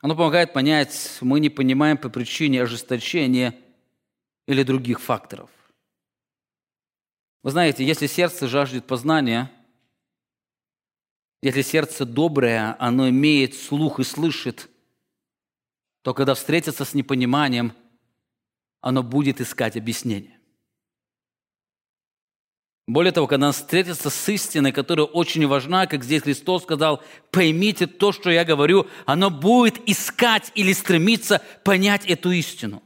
[0.00, 3.54] Оно помогает понять, мы не понимаем по причине ожесточения
[4.46, 5.50] или других факторов.
[7.42, 9.50] Вы знаете, если сердце жаждет познания,
[11.40, 14.68] если сердце доброе, оно имеет слух и слышит,
[16.02, 17.72] то когда встретится с непониманием,
[18.80, 20.37] оно будет искать объяснение.
[22.88, 27.86] Более того, когда он встретится с истиной, которая очень важна, как здесь Христос сказал, поймите
[27.86, 32.82] то, что я говорю, оно будет искать или стремиться понять эту истину.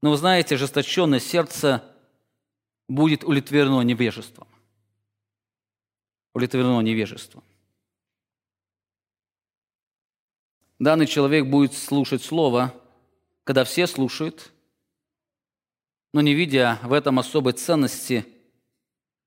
[0.00, 1.84] Но вы знаете, ожесточенное сердце
[2.88, 4.48] будет удовлетворено невежеством.
[6.32, 7.44] Удовлетворено невежеством.
[10.78, 12.72] Данный человек будет слушать Слово,
[13.44, 14.50] когда все слушают,
[16.14, 18.24] но не видя в этом особой ценности–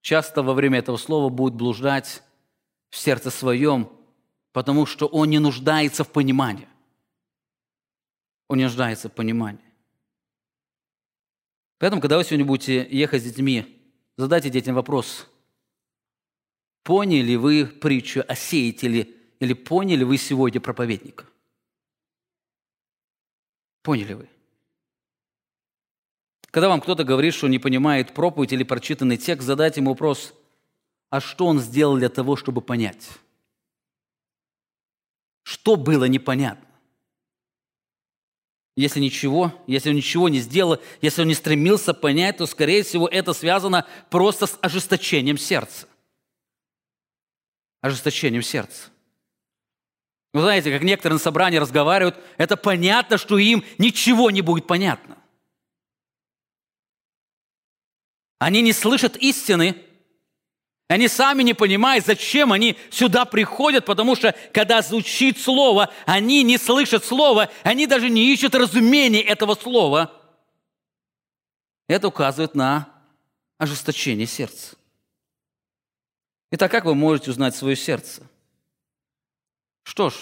[0.02, 2.24] часто во время этого слова будет блуждать
[2.89, 3.91] в сердце своем,
[4.52, 6.68] потому что он не нуждается в понимании.
[8.47, 9.64] Он не нуждается в понимании.
[11.78, 13.82] Поэтому, когда вы сегодня будете ехать с детьми,
[14.18, 15.28] задайте детям вопрос.
[16.84, 21.26] Поняли вы притчу о сеятеле или поняли вы сегодня проповедника?
[23.82, 24.30] Поняли вы?
[26.52, 30.34] Когда вам кто-то говорит, что не понимает проповедь или прочитанный текст, задайте ему вопрос,
[31.10, 33.08] а что он сделал для того, чтобы понять?
[35.43, 36.66] Что было непонятно?
[38.76, 43.08] Если ничего, если он ничего не сделал, если он не стремился понять, то, скорее всего,
[43.08, 45.88] это связано просто с ожесточением сердца.
[47.82, 48.89] Ожесточением сердца.
[50.34, 55.18] Вы знаете, как некоторые на собрании разговаривают, это понятно, что им ничего не будет понятно.
[58.40, 59.76] Они не слышат истины.
[60.88, 66.58] Они сами не понимают, зачем они сюда приходят, потому что, когда звучит слово, они не
[66.58, 70.12] слышат слова, они даже не ищут разумения этого слова.
[71.88, 72.90] Это указывает на
[73.60, 74.76] ожесточение сердца.
[76.52, 78.24] Итак, как вы можете узнать свое сердце?
[79.84, 80.16] Что ж,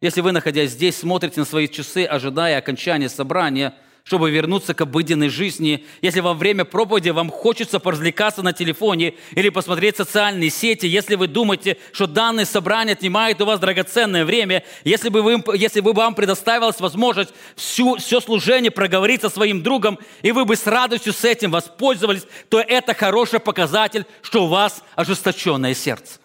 [0.00, 5.30] если вы, находясь здесь, смотрите на свои часы, ожидая окончания собрания– чтобы вернуться к обыденной
[5.30, 5.84] жизни.
[6.02, 11.26] Если во время проповеди вам хочется поразвлекаться на телефоне или посмотреть социальные сети, если вы
[11.26, 16.14] думаете, что данное собрание отнимает у вас драгоценное время, если бы, вы, если бы вам
[16.14, 21.24] предоставилась возможность всю, все служение проговорить со своим другом, и вы бы с радостью с
[21.24, 26.20] этим воспользовались, то это хороший показатель, что у вас ожесточенное сердце.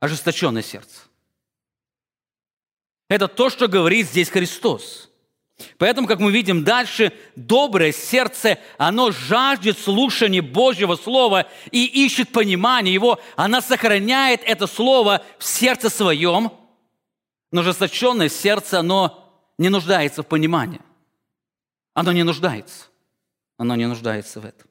[0.00, 1.02] Ожесточенное сердце.
[3.10, 5.10] Это то, что говорит здесь Христос.
[5.78, 12.92] Поэтому, как мы видим дальше, доброе сердце, оно жаждет слушания Божьего Слова и ищет понимания
[12.92, 13.20] его.
[13.36, 16.52] Она сохраняет это Слово в сердце своем,
[17.52, 20.80] но жесточенное сердце, оно не нуждается в понимании.
[21.94, 22.86] Оно не нуждается.
[23.56, 24.68] Оно не нуждается в этом.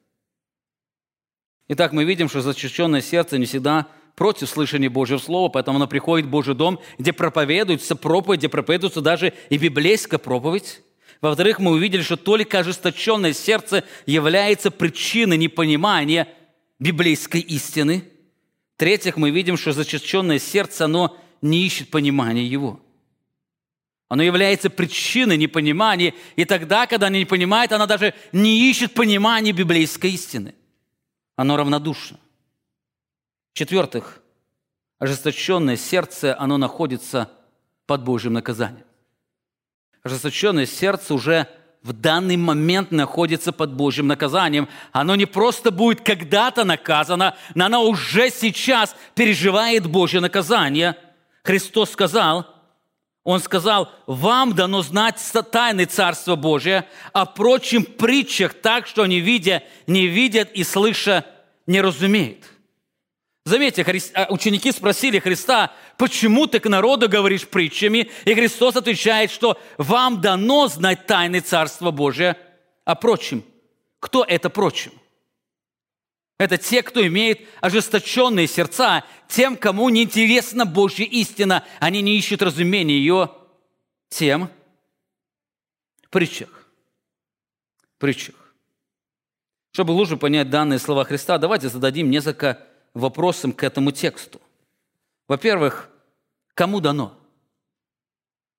[1.68, 6.26] Итак, мы видим, что зачищенное сердце не всегда против слышания Божьего Слова, поэтому оно приходит
[6.26, 10.82] в Божий дом, где проповедуется проповедь, где проповедуется даже и библейская проповедь.
[11.20, 16.28] Во-вторых, мы увидели, что только ожесточенное сердце является причиной непонимания
[16.78, 18.04] библейской истины.
[18.74, 22.80] В-третьих, мы видим, что зачищенное сердце, оно не ищет понимания его.
[24.08, 29.52] Оно является причиной непонимания, и тогда, когда оно не понимает, оно даже не ищет понимания
[29.52, 30.54] библейской истины.
[31.36, 32.18] Оно равнодушно.
[33.54, 34.20] В-четвертых,
[34.98, 37.30] ожесточенное сердце, оно находится
[37.86, 38.84] под Божьим наказанием.
[40.02, 41.46] Ожесточенное сердце уже
[41.80, 44.68] в данный момент находится под Божьим наказанием.
[44.90, 50.96] Оно не просто будет когда-то наказано, но оно уже сейчас переживает Божье наказание.
[51.44, 52.52] Христос сказал,
[53.22, 59.62] Он сказал, вам дано знать тайны Царства Божия, а прочим притчах так, что они видя,
[59.86, 61.24] не видят и слыша,
[61.68, 62.53] не разумеют.
[63.44, 63.84] Заметьте,
[64.14, 68.10] а, ученики спросили Христа, почему ты к народу говоришь притчами?
[68.24, 72.38] И Христос отвечает, что вам дано знать тайны Царства Божия,
[72.86, 73.44] а прочим.
[74.00, 74.92] Кто это прочим?
[76.38, 82.96] Это те, кто имеет ожесточенные сердца, тем, кому неинтересна Божья истина, они не ищут разумения
[82.96, 83.30] ее,
[84.08, 84.48] тем
[86.10, 86.66] притчах.
[87.98, 88.36] Притчах.
[89.72, 94.40] Чтобы лучше понять данные слова Христа, давайте зададим несколько вопросом к этому тексту.
[95.28, 95.90] Во-первых,
[96.54, 97.14] кому дано?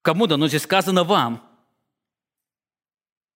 [0.01, 0.47] Кому дано?
[0.47, 1.41] Здесь сказано «вам».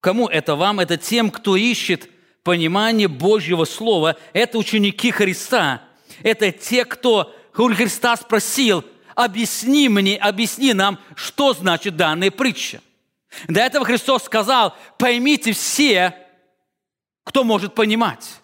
[0.02, 0.80] Кому это вам?
[0.80, 2.10] Это тем, кто ищет
[2.44, 4.16] понимание Божьего Слова.
[4.32, 5.84] Это ученики Христа.
[6.24, 8.86] Это те, кто Христа спросил,
[9.16, 12.82] объясни мне, объясни нам, что значит данная притча.
[13.48, 16.16] До этого Христос сказал, поймите все,
[17.24, 18.40] кто может понимать.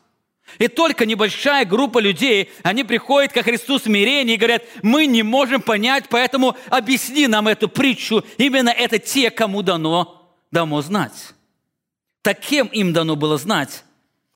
[0.60, 5.62] И только небольшая группа людей, они приходят ко Христу смирение и говорят, мы не можем
[5.62, 8.24] понять, поэтому объясни нам эту притчу.
[8.38, 11.34] Именно это те, кому дано, дано знать.
[12.22, 13.84] Так кем им дано было знать?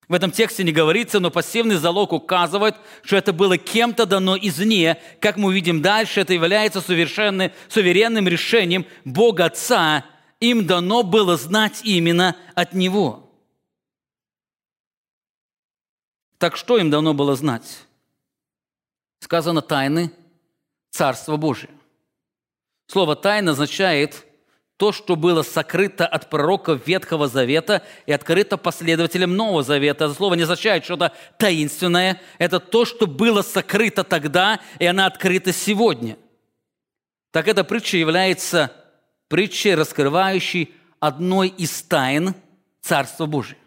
[0.09, 4.97] В этом тексте не говорится, но пассивный залог указывает, что это было кем-то дано извне.
[5.21, 10.03] Как мы увидим дальше, это является суверенным решением Бога Отца.
[10.39, 13.28] Им дано было знать именно от Него.
[16.39, 17.85] Так что им давно было знать?
[19.19, 20.11] Сказано «тайны
[20.89, 21.69] Царства Божия».
[22.87, 24.25] Слово «тайна» означает
[24.77, 30.05] то, что было сокрыто от пророков Ветхого Завета и открыто последователям Нового Завета.
[30.05, 32.21] Это слово не означает что-то таинственное.
[32.37, 36.17] Это то, что было сокрыто тогда, и она открыта сегодня.
[37.31, 38.71] Так эта притча является
[39.27, 42.33] притчей, раскрывающей одной из тайн
[42.81, 43.57] Царства Божия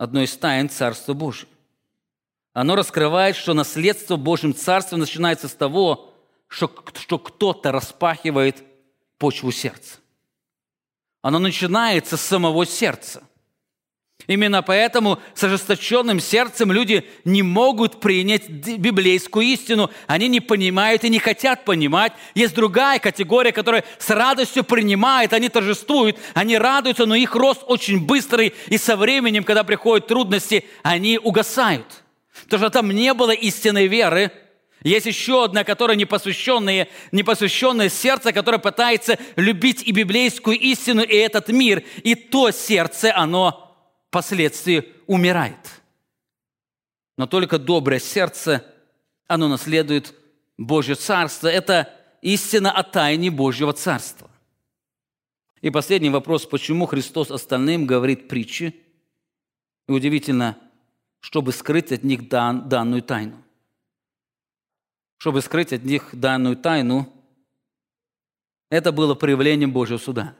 [0.00, 1.46] одной из тайн Царства Божия.
[2.54, 6.14] Оно раскрывает, что наследство Божьим Царством начинается с того,
[6.48, 8.64] что, что кто-то распахивает
[9.18, 9.98] почву сердца.
[11.20, 13.22] Оно начинается с самого сердца.
[14.26, 19.90] Именно поэтому с ожесточенным сердцем люди не могут принять библейскую истину.
[20.06, 22.12] Они не понимают и не хотят понимать.
[22.34, 28.04] Есть другая категория, которая с радостью принимает, они торжествуют, они радуются, но их рост очень
[28.04, 31.86] быстрый, и со временем, когда приходят трудности, они угасают.
[32.44, 34.30] Потому что там не было истинной веры,
[34.82, 41.48] есть еще одна, которая непосвященное, непосвященное сердце, которое пытается любить и библейскую истину, и этот
[41.48, 41.82] мир.
[42.02, 43.69] И то сердце, оно
[44.10, 45.80] впоследствии умирает.
[47.16, 48.66] Но только доброе сердце,
[49.28, 50.14] оно наследует
[50.58, 51.46] Божье Царство.
[51.46, 54.28] Это истина о тайне Божьего Царства.
[55.60, 58.74] И последний вопрос, почему Христос остальным говорит притчи?
[59.86, 60.58] И удивительно,
[61.20, 63.40] чтобы скрыть от них дан, данную тайну.
[65.18, 67.12] Чтобы скрыть от них данную тайну,
[68.70, 70.34] это было проявлением Божьего суда.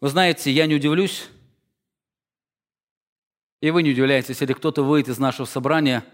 [0.00, 1.28] Вы знаете, я не удивлюсь,
[3.62, 6.04] и вы не удивляйтесь, если кто-то выйдет из нашего собрания,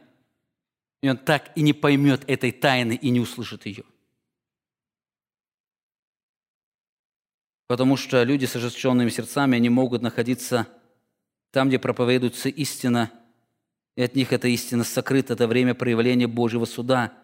[1.02, 3.84] и он так и не поймет этой тайны и не услышит ее.
[7.66, 10.68] Потому что люди с ожесточенными сердцами, они могут находиться
[11.50, 13.10] там, где проповедуется истина,
[13.96, 17.14] и от них эта истина сокрыта, это время проявления Божьего суда.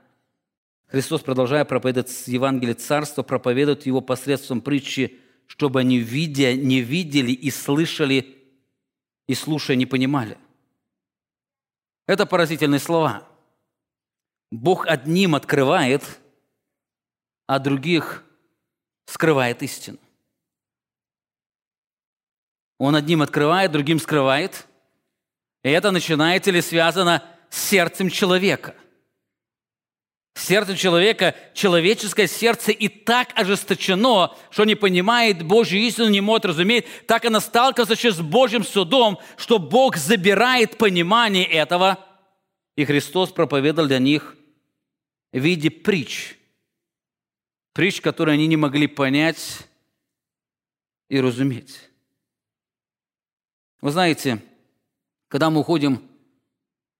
[0.86, 7.50] Христос, продолжая проповедовать Евангелие Царства, проповедует его посредством притчи, чтобы они, видя, не видели и
[7.50, 8.43] слышали
[9.26, 10.38] и, слушая, не понимали.
[12.06, 13.26] Это поразительные слова.
[14.50, 16.20] Бог одним открывает,
[17.46, 18.24] а других
[19.06, 19.98] скрывает истину.
[22.78, 24.66] Он одним открывает, другим скрывает.
[25.62, 28.74] И это начинается или связано с сердцем человека.
[30.34, 36.86] Сердце человека, человеческое сердце и так ожесточено, что не понимает Божью истину, не может разуметь.
[37.06, 42.04] Так оно сталкивается с Божьим судом, что Бог забирает понимание этого.
[42.74, 44.36] И Христос проповедовал для них
[45.32, 46.36] в виде притч.
[47.72, 49.60] Притч, которые они не могли понять
[51.08, 51.78] и разуметь.
[53.80, 54.42] Вы знаете,
[55.28, 56.02] когда мы уходим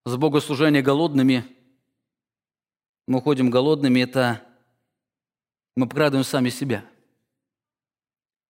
[0.05, 1.43] с богослужения голодными–
[3.07, 4.41] мы уходим голодными, это
[5.75, 6.85] мы обкрадываем сами себя.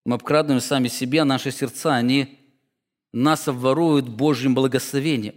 [0.06, 2.40] Мы обкрадываем сами себя, наши сердца, они
[3.12, 5.36] нас обворуют Божьим благословением.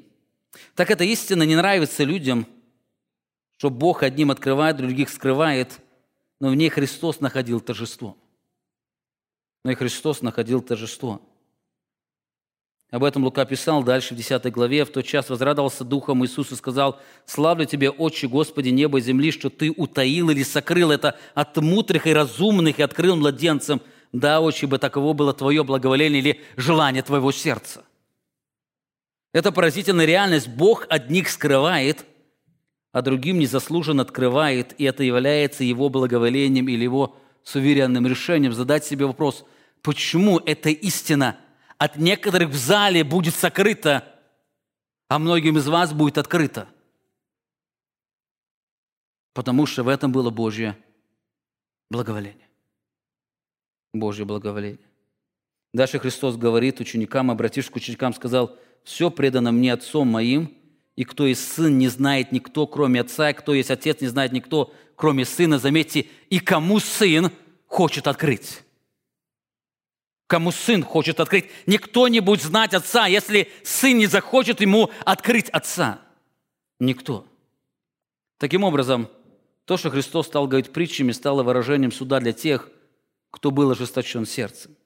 [0.74, 2.46] Так эта истина не нравится людям,
[3.56, 5.80] что Бог одним открывает, других скрывает,
[6.40, 8.16] но в ней Христос находил торжество.
[9.64, 11.22] Но и Христос находил торжество.
[12.90, 14.84] Об этом Лука писал дальше в 10 главе.
[14.84, 19.30] «В тот час возрадовался Духом Иисус и сказал, «Славлю Тебе, Отче, Господи, небо и земли,
[19.30, 23.82] что Ты утаил или сокрыл это от мудрых и разумных и открыл младенцам.
[24.12, 27.84] Да, Отче, бы таково было Твое благоволение или желание Твоего сердца».
[29.34, 30.48] Это поразительная реальность.
[30.48, 32.06] Бог одних скрывает,
[32.92, 39.04] а другим незаслуженно открывает, и это является Его благоволением или Его суверенным решением задать себе
[39.04, 39.44] вопрос,
[39.82, 41.36] почему эта истина–
[41.78, 44.04] от некоторых в зале будет сокрыто,
[45.08, 46.68] а многим из вас будет открыто.
[49.32, 50.76] Потому что в этом было Божье
[51.88, 52.48] благоволение.
[53.94, 54.84] Божье благоволение.
[55.72, 60.52] Дальше Христос говорит ученикам, обратившись к ученикам, сказал, «Все предано мне Отцом моим,
[60.96, 64.32] и кто есть Сын, не знает никто, кроме Отца, и кто есть Отец, не знает
[64.32, 65.58] никто, кроме Сына».
[65.58, 67.30] Заметьте, и кому Сын
[67.66, 68.62] хочет открыть
[70.28, 71.46] кому сын хочет открыть.
[71.66, 76.00] Никто не будет знать отца, если сын не захочет ему открыть отца.
[76.78, 77.26] Никто.
[78.36, 79.08] Таким образом,
[79.64, 82.70] то, что Христос стал говорить притчами, стало выражением суда для тех,
[83.30, 84.76] кто был ожесточен сердцем.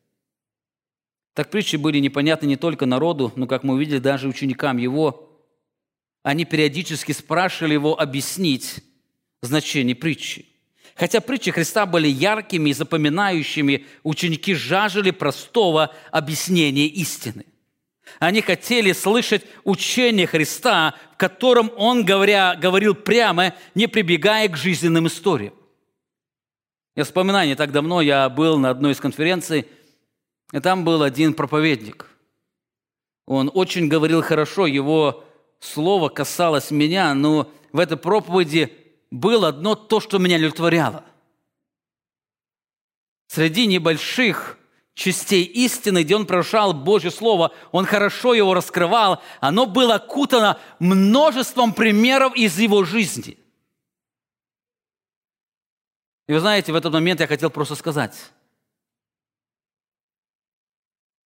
[1.34, 5.28] Так притчи были непонятны не только народу, но, как мы увидели, даже ученикам его.
[6.22, 8.84] Они периодически спрашивали его объяснить
[9.42, 10.46] значение притчи.
[10.94, 17.46] Хотя притчи Христа были яркими и запоминающими, ученики жаждали простого объяснения истины.
[18.18, 25.06] Они хотели слышать учение Христа, в котором Он, говоря, говорил прямо, не прибегая к жизненным
[25.06, 25.54] историям.
[26.94, 29.66] Я вспоминаю, не так давно я был на одной из конференций,
[30.52, 32.06] и там был один проповедник.
[33.26, 35.24] Он очень говорил хорошо, его
[35.58, 38.76] слово касалось меня, но в этой проповеди
[39.12, 41.04] было одно то, что меня удовлетворяло.
[43.28, 44.58] Среди небольших
[44.94, 51.74] частей истины, где он прорушал Божье Слово, он хорошо его раскрывал, оно было окутано множеством
[51.74, 53.38] примеров из его жизни.
[56.26, 58.32] И вы знаете, в этот момент я хотел просто сказать,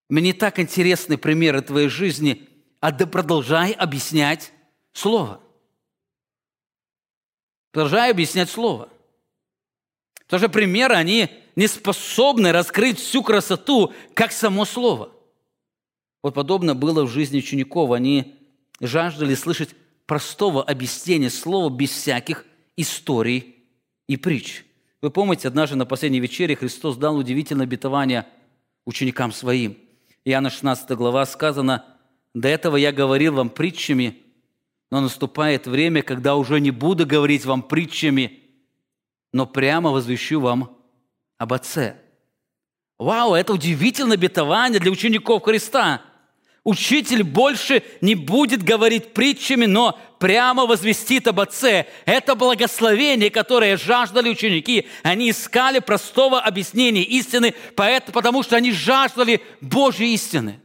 [0.09, 4.51] мне так интересны примеры твоей жизни, а да продолжай объяснять
[4.93, 5.44] Слово.
[7.75, 8.87] Продолжаю объяснять слово.
[10.23, 15.11] Потому что примеры, они не способны раскрыть всю красоту, как само слово.
[16.23, 17.91] Вот подобно было в жизни учеников.
[17.91, 18.33] Они
[18.79, 19.71] жаждали слышать
[20.05, 22.45] простого объяснения слова без всяких
[22.77, 23.57] историй
[24.07, 24.63] и притч.
[25.01, 28.25] Вы помните, однажды на последней вечере Христос дал удивительное обетование
[28.85, 29.77] ученикам своим.
[30.23, 31.83] Иоанна 16 глава сказано,
[32.33, 34.23] «До этого я говорил вам притчами,
[34.95, 38.39] но наступает время, когда уже не буду говорить вам притчами,
[39.33, 40.77] но прямо возвещу вам
[41.37, 41.97] об Отце.
[42.97, 46.01] Вау, это удивительное обетование для учеников Христа.
[46.63, 51.87] Учитель больше не будет говорить притчами, но прямо возвестит об Отце.
[52.05, 54.87] Это благословение, которое жаждали ученики.
[55.03, 60.61] Они искали простого объяснения истины, потому что они жаждали Божьей истины.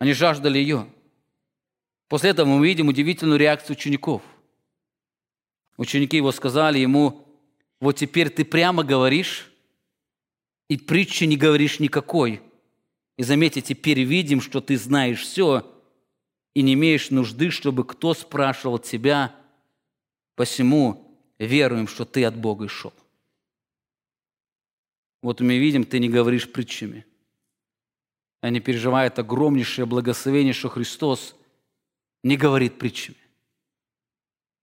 [0.00, 0.88] Они жаждали ее.
[2.08, 4.22] После этого мы видим удивительную реакцию учеников.
[5.76, 7.26] Ученики его сказали ему,
[7.80, 9.52] вот теперь ты прямо говоришь,
[10.68, 12.40] и притчи не говоришь никакой.
[13.16, 15.72] И заметьте, теперь видим, что ты знаешь все,
[16.54, 19.34] и не имеешь нужды, чтобы кто спрашивал тебя,
[20.36, 22.94] посему веруем, что ты от Бога и шел.
[25.22, 27.04] Вот мы видим, ты не говоришь притчами.
[28.40, 31.34] Они переживают огромнейшее благословение, что Христос–
[32.26, 33.18] не говорит притчами.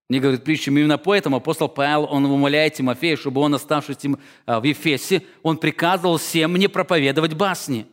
[0.09, 0.81] Не говорит притчами.
[0.81, 3.99] Именно поэтому апостол Павел, он умоляет Тимофея, чтобы он, оставшись
[4.45, 7.87] а, в Ефесе, он приказывал всем не проповедовать басни.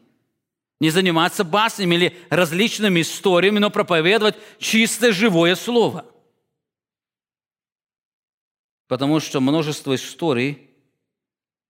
[0.80, 6.04] Не заниматься баснями или различными историями, но проповедовать чистое живое слово.
[8.88, 10.68] Потому что множество историй,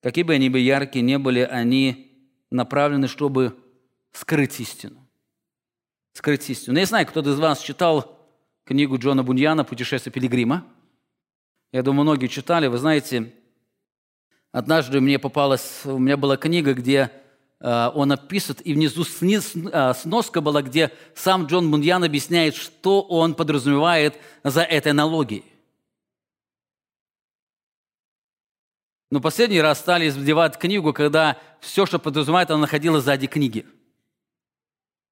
[0.02, 2.16] какие бы они бы яркие не были, они
[2.50, 3.58] направлены, чтобы
[4.12, 4.99] скрыть истину
[6.12, 6.78] скрыть истину.
[6.78, 8.18] Я знаю, кто-то из вас читал
[8.64, 10.64] книгу Джона Буньяна «Путешествие пилигрима».
[11.72, 12.66] Я думаю, многие читали.
[12.66, 13.32] Вы знаете,
[14.52, 17.10] однажды мне попалась, у меня была книга, где
[17.60, 23.34] э, он описывает, и внизу э, сноска была, где сам Джон Буньян объясняет, что он
[23.34, 25.44] подразумевает за этой аналогией.
[29.10, 33.66] Но последний раз стали издевать книгу, когда все, что подразумевает, она находилась сзади книги.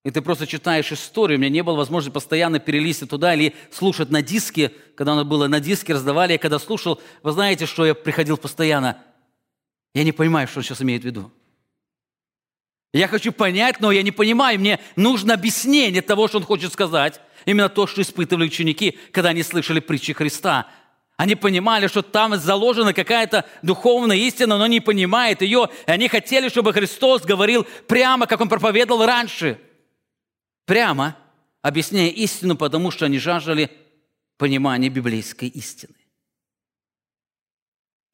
[0.09, 1.37] И ты просто читаешь историю.
[1.37, 4.73] У меня не было возможности постоянно перелистить туда или слушать на диске.
[4.95, 6.33] Когда оно было на диске, раздавали.
[6.33, 8.97] Я когда слушал, вы знаете, что я приходил постоянно?
[9.93, 11.31] Я не понимаю, что он сейчас имеет в виду.
[12.95, 14.59] Я хочу понять, но я не понимаю.
[14.59, 17.21] Мне нужно объяснение того, что он хочет сказать.
[17.45, 20.69] Именно то, что испытывали ученики, когда они слышали притчи Христа.
[21.19, 25.69] Они понимали, что там заложена какая-то духовная истина, но не понимает ее.
[25.87, 29.59] И они хотели, чтобы Христос говорил прямо, как Он проповедовал раньше.
[30.69, 31.17] Прямо,
[31.63, 33.71] объясняя истину, потому что они жаждали
[34.37, 35.97] понимания библейской истины.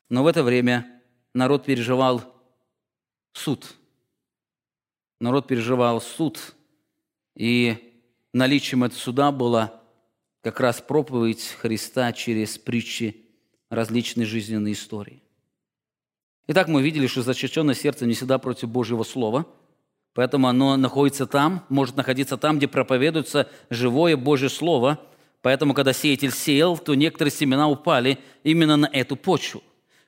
[0.09, 1.02] Но в это время
[1.32, 2.22] народ переживал
[3.32, 3.74] суд.
[5.20, 6.55] Народ переживал суд,
[7.34, 8.00] и
[8.32, 9.82] наличием этого суда была
[10.40, 13.26] как раз проповедь Христа через притчи
[13.68, 15.24] различные жизненные истории.
[16.46, 19.44] Итак, мы видели, что зачащенное сердце не всегда против Божьего Слова,
[20.14, 24.98] поэтому оно находится там, может находиться там, где проповедуется живое Божье Слово.
[25.42, 29.62] Поэтому, когда сеятель сеял, то некоторые семена упали именно на эту почву.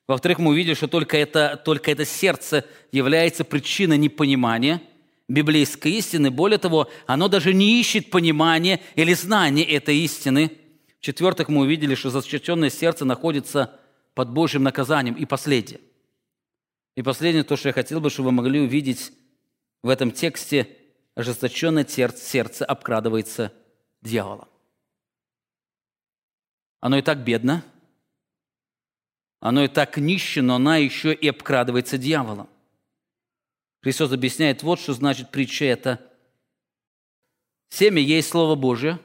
[0.06, 4.80] Во-вторых, мы увидели, что только это, только это сердце является причиной непонимания–
[5.28, 6.30] библейской истины.
[6.30, 10.52] Более того, оно даже не ищет понимания или знания этой истины.
[11.00, 13.78] В-четвертых, мы увидели, что зачащенное сердце находится
[14.14, 15.14] под Божьим наказанием.
[15.14, 15.80] И последнее.
[16.96, 19.12] И последнее, то, что я хотел бы, чтобы вы могли увидеть
[19.86, 20.76] в этом тексте,
[21.14, 23.52] ожесточенное сердце обкрадывается
[24.02, 24.48] дьяволом.
[26.80, 27.64] Оно и так бедно,
[29.38, 32.48] оно и так нище, но она еще и обкрадывается дьяволом.
[33.80, 36.12] Христос объясняет, вот что значит притча это.
[37.68, 38.98] Семя есть Слово Божие,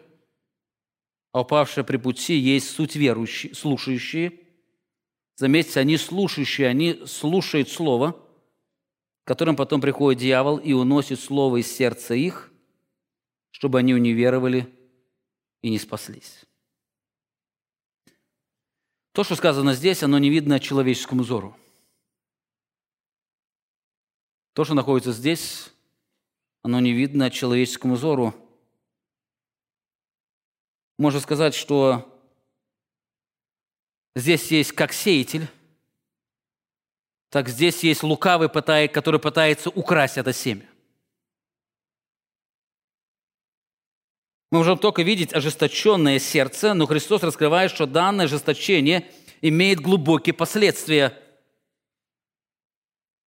[1.32, 4.34] а упавшее при пути есть суть верующие, слушающие.
[5.36, 8.19] Заметьте, они слушающие, они слушают Слово,
[9.24, 12.51] которым потом приходит дьявол и уносит Слово из сердца их,
[13.51, 14.74] чтобы они не веровали
[15.61, 16.45] и не спаслись.
[19.11, 21.55] То, что сказано здесь, оно не видно человеческому взору.
[24.53, 25.72] То, что находится здесь,
[26.63, 28.34] оно не видно человеческому взору.
[30.97, 32.07] Можно сказать, что
[34.15, 35.47] здесь есть как сеятель,
[37.32, 40.67] так здесь есть лукавый, который пытается украсть это семя.
[44.51, 49.09] Мы можем только видеть ожесточенное сердце, но Христос раскрывает, что данное ожесточение
[49.41, 51.17] имеет глубокие последствия–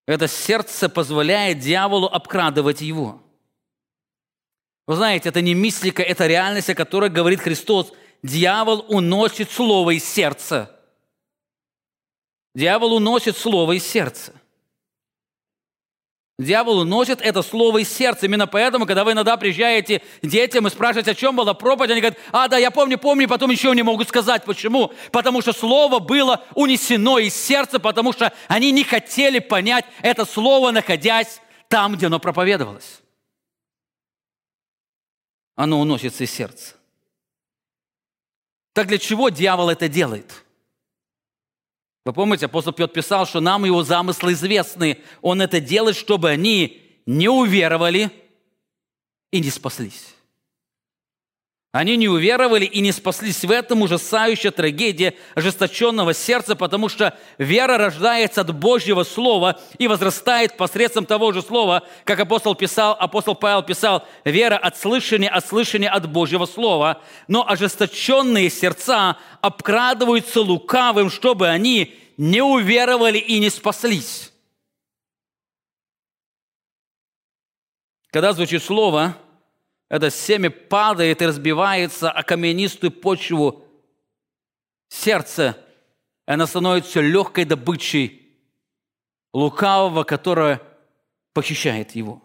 [0.06, 3.22] это сердце позволяет дьяволу обкрадывать его.
[4.86, 7.94] Вы знаете, это не мистика, это реальность, о которой говорит Христос.
[8.22, 10.73] Дьявол уносит слово из сердца.
[12.56, 14.34] Дьявол уносит слово из сердца.
[16.40, 18.26] Дьявол уносит это слово из сердца.
[18.26, 22.20] Именно поэтому, когда вы иногда приезжаете детям и спрашиваете, о чем была проповедь, они говорят,
[22.32, 24.44] а, да, я помню, помню, потом ничего не могут сказать.
[24.44, 24.92] Почему?
[25.12, 30.72] Потому что слово было унесено из сердца, потому что они не хотели понять это слово,
[30.72, 33.02] находясь там, где оно проповедовалось.
[35.56, 36.76] Оно уносится из сердца.
[38.74, 40.43] Так для чего дьявол это делает?
[42.06, 45.00] Вы помните, апостол Петр писал, что нам его замыслы известны.
[45.22, 48.12] Он это делает, чтобы они не уверовали
[49.32, 50.13] и не спаслись.
[51.74, 57.80] Они не уверовали и не спаслись в этом ужасающая трагедия ожесточенного сердца, потому что вера
[57.80, 63.64] рождается от Божьего Слова и возрастает посредством того же Слова, как апостол писал, апостол Павел
[63.64, 67.02] писал, вера от слышания, от слышания от Божьего Слова.
[67.28, 74.32] Но ожесточенные сердца обкрадываются лукавым, чтобы они не уверовали и не спаслись.
[78.12, 79.18] Когда звучит слово,
[79.94, 83.64] это семя падает и разбивается о каменистую почву
[84.90, 85.56] сердца,
[86.28, 88.28] и она становится легкой добычей
[89.34, 90.64] лукавого, которое
[91.34, 92.24] похищает его.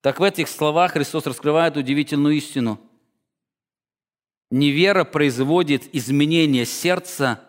[0.00, 2.80] Так в этих словах Христос раскрывает удивительную истину.
[4.50, 7.46] Невера производит изменение сердца,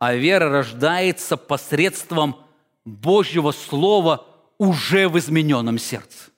[0.00, 2.44] а вера рождается посредством
[2.84, 4.26] Божьего Слова
[4.58, 6.32] уже в измененном сердце.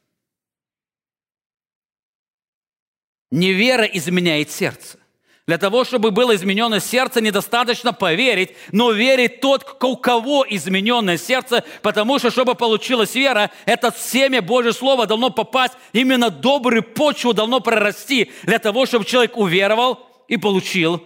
[3.32, 4.98] Не вера изменяет сердце.
[5.46, 11.64] Для того, чтобы было измененное сердце, недостаточно поверить, но верить тот, у кого измененное сердце,
[11.80, 17.60] потому что, чтобы получилась вера, это семя Божье Слово должно попасть, именно добрую почву должно
[17.60, 21.02] прорасти, для того, чтобы человек уверовал и получил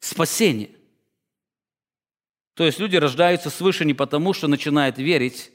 [0.00, 0.70] спасение.
[2.54, 5.50] То есть люди рождаются свыше не потому, что начинают верить,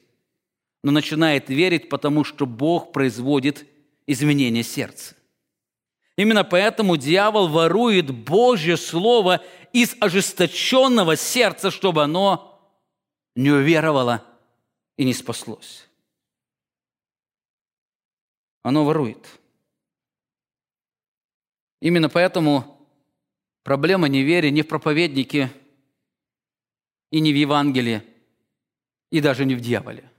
[0.84, 3.66] но начинает верить, потому что Бог производит
[4.08, 5.16] изменение сердца.
[6.18, 9.44] Именно поэтому дьявол ворует Божье Слово
[9.74, 12.62] из ожесточенного сердца, чтобы оно
[13.36, 14.24] не уверовало
[14.98, 15.90] и не спаслось.
[18.64, 19.28] Оно ворует.
[21.82, 22.88] Именно поэтому
[23.64, 25.52] проблема неверия не в проповеднике
[27.12, 28.02] и не в Евангелии,
[29.12, 30.10] и даже не в дьяволе.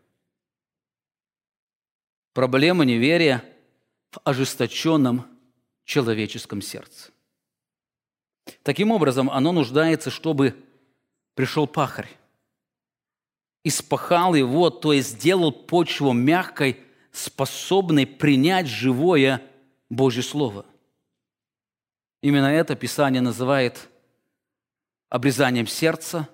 [2.34, 3.42] Проблема неверия
[4.10, 5.35] в ожесточенном
[5.86, 7.10] человеческом сердце.
[8.62, 10.62] Таким образом, оно нуждается, чтобы
[11.34, 12.10] пришел пахарь,
[13.64, 16.80] испахал его, то есть сделал почву мягкой,
[17.12, 19.42] способной принять живое
[19.88, 20.66] Божье Слово.
[22.22, 23.88] Именно это Писание называет
[25.08, 26.28] обрезанием сердца,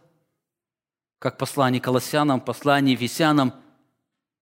[1.19, 3.55] как послание Колоссянам, послание Ефесянам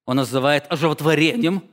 [0.06, 1.69] он называет оживотворением,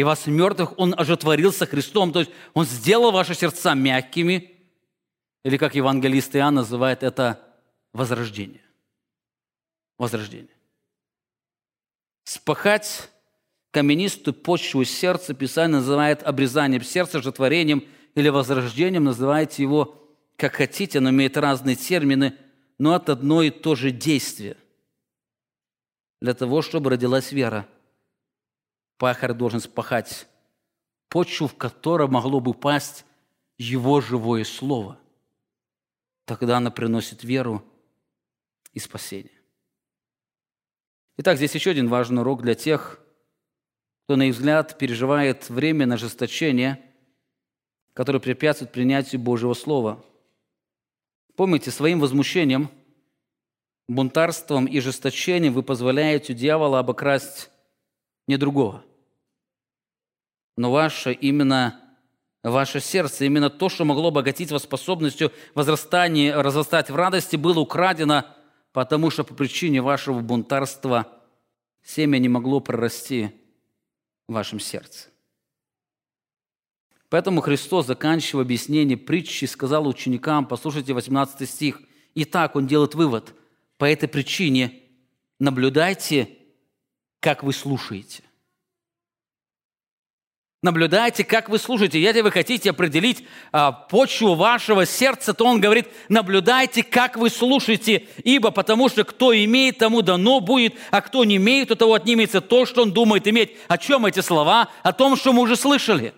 [0.00, 4.56] и вас мертвых Он оживотворился Христом, то есть Он сделал ваши сердца мягкими,
[5.44, 7.40] или как евангелист Иоанн называет это
[7.92, 8.62] возрождение.
[9.98, 10.54] Возрождение.
[12.24, 13.10] Спахать
[13.70, 17.84] каменистую почву сердца Писание называет обрезанием сердца, житворением
[18.14, 19.96] или возрождением, называйте его
[20.36, 22.34] как хотите, оно имеет разные термины,
[22.78, 24.56] но это одно и то же действие.
[26.22, 27.68] Для того, чтобы родилась вера,
[29.00, 30.28] пахарь должен спахать
[31.08, 33.06] почву, в которой могло бы пасть
[33.56, 34.98] его живое слово.
[36.26, 37.64] Тогда она приносит веру
[38.74, 39.32] и спасение.
[41.16, 43.00] Итак, здесь еще один важный урок для тех,
[44.04, 46.78] кто, на их взгляд, переживает время на ожесточение,
[47.94, 50.04] которое препятствует принятию Божьего Слова.
[51.36, 52.70] Помните, своим возмущением,
[53.88, 57.50] бунтарством и жесточением вы позволяете дьяволу обокрасть
[58.26, 58.84] не другого,
[60.60, 61.80] но ваше именно
[62.42, 68.24] ваше сердце, именно то, что могло обогатить вас способностью возрастания, разрастать в радости, было украдено–
[68.72, 71.20] потому что по причине вашего бунтарства
[71.82, 73.32] семя не могло прорасти
[74.28, 75.08] в вашем сердце.
[77.08, 81.82] Поэтому Христос, заканчивая объяснение притчи, сказал ученикам, послушайте 18 стих,
[82.14, 83.34] и так он делает вывод,
[83.78, 84.82] по этой причине
[85.40, 86.38] наблюдайте,
[87.18, 88.22] как вы слушаете.
[90.62, 91.98] Наблюдайте, как вы слушаете.
[91.98, 98.06] Если вы хотите определить а, почву вашего сердца, то он говорит, наблюдайте, как вы слушаете,
[98.24, 102.42] ибо потому что кто имеет, тому дано будет, а кто не имеет, у того отнимется
[102.42, 103.56] то, что он думает иметь.
[103.68, 104.68] О чем эти слова?
[104.82, 106.12] О том, что мы уже слышали.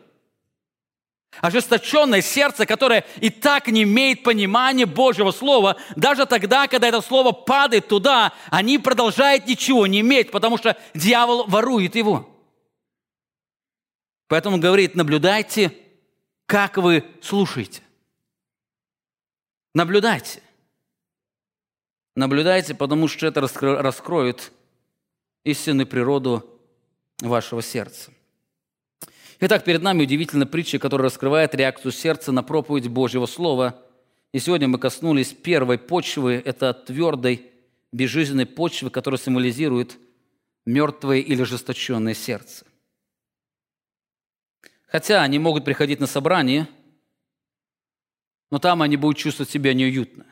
[1.40, 7.30] Ожесточенное сердце, которое и так не имеет понимания Божьего Слова, даже тогда, когда это Слово
[7.30, 12.31] падает туда, они продолжают ничего не иметь, потому что дьявол ворует его.
[14.32, 15.76] Поэтому говорит, наблюдайте,
[16.46, 17.82] как вы слушаете.
[19.74, 20.40] Наблюдайте.
[22.16, 24.50] Наблюдайте, потому что это раскроет
[25.44, 26.48] истинную природу
[27.20, 28.10] вашего сердца.
[29.40, 33.84] Итак, перед нами удивительная притча, которая раскрывает реакцию сердца на проповедь Божьего Слова.
[34.32, 37.50] И сегодня мы коснулись первой почвы, это твердой,
[37.92, 39.98] безжизненной почвы, которая символизирует
[40.64, 42.64] мертвое или ожесточенное сердце.
[44.92, 46.68] Хотя они могут приходить на собрание,
[48.50, 50.26] но там они будут чувствовать себя неуютно.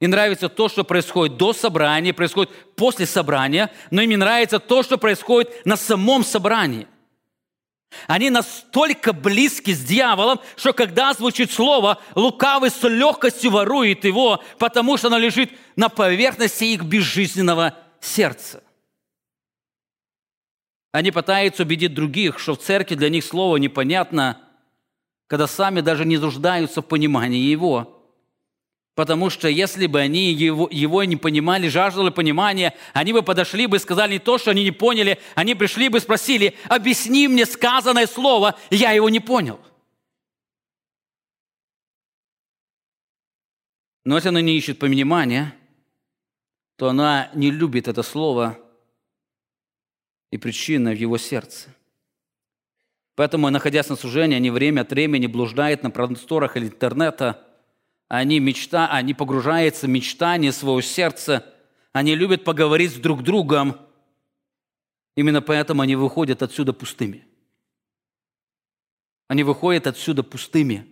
[0.00, 4.82] И нравится то, что происходит до собрания, происходит после собрания, но им не нравится то,
[4.82, 6.88] что происходит на самом собрании.
[8.06, 14.96] Они настолько близки с дьяволом, что когда звучит слово, лукавый с легкостью ворует его, потому
[14.96, 18.62] что оно лежит на поверхности их безжизненного сердца.
[20.92, 24.40] Они пытаются убедить других, что в церкви для них слово непонятно,
[25.28, 27.96] когда сами даже не нуждаются в понимании его.
[28.96, 33.76] Потому что если бы они его, его не понимали, жаждали понимания, они бы подошли бы
[33.76, 37.46] и сказали не то, что они не поняли, они пришли бы и спросили, объясни мне
[37.46, 39.60] сказанное слово, я его не понял.
[44.04, 45.54] Но если она не ищет понимания,
[46.76, 48.58] то она не любит это слово–
[50.30, 51.68] и причина в его сердце.
[53.16, 57.46] Поэтому, находясь на служении, они время от времени блуждают на просторах интернета,
[58.08, 61.46] они, мечта, они погружаются в мечтания своего сердца,
[61.92, 63.76] они любят поговорить с друг другом.
[65.16, 67.24] Именно поэтому они выходят отсюда пустыми.
[69.28, 70.86] Они выходят отсюда пустыми.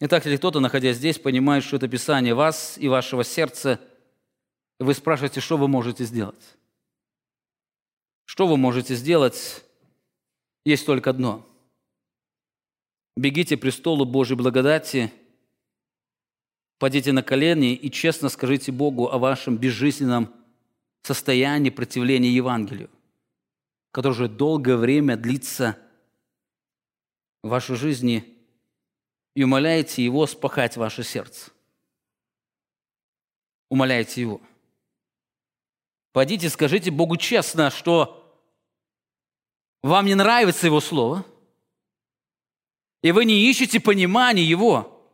[0.00, 3.80] Итак, если кто-то, находясь здесь, понимает, что это Писание вас и вашего сердца,
[4.78, 6.56] вы спрашиваете, что вы можете сделать?
[8.24, 9.64] Что вы можете сделать?
[10.64, 11.46] Есть только одно.
[13.16, 15.12] Бегите престолу Божьей благодати,
[16.78, 20.34] падите на колени и честно скажите Богу о вашем безжизненном
[21.02, 22.90] состоянии противления Евангелию,
[23.92, 25.78] которое уже долгое время длится
[27.42, 28.30] в вашей жизни–
[29.34, 31.50] и умоляете Его спахать ваше сердце.
[33.68, 34.40] Умоляете Его.
[36.14, 38.40] Пойдите, скажите Богу честно, что
[39.82, 41.26] вам не нравится Его Слово,
[43.02, 45.10] и вы не ищете понимания Его.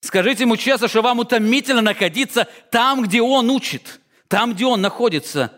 [0.00, 5.52] Скажите Ему честно, что вам утомительно находиться там, где Он учит, там, где Он находится,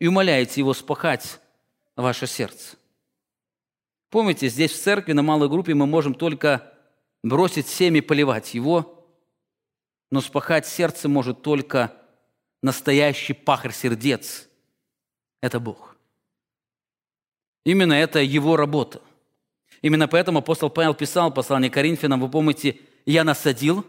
[0.00, 1.38] и умоляете Его спахать
[1.94, 2.76] ваше сердце.
[4.10, 6.74] Помните, здесь в церкви на малой группе мы можем только
[7.22, 8.95] бросить семя поливать его,
[10.10, 11.92] но спахать сердце может только
[12.62, 14.48] настоящий пахарь сердец.
[15.40, 15.96] Это Бог.
[17.64, 19.00] Именно это его работа.
[19.82, 23.82] Именно поэтому апостол Павел писал послание Коринфянам, вы помните, я насадил,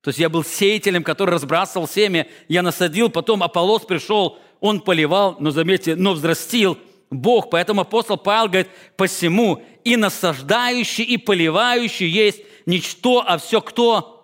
[0.00, 5.36] то есть я был сеятелем, который разбрасывал семя, я насадил, потом Аполлос пришел, он поливал,
[5.40, 6.78] но заметьте, но взрастил–
[7.10, 7.50] Бог.
[7.50, 14.19] Поэтому апостол Павел говорит, посему и насаждающий, и поливающий есть ничто, а все кто?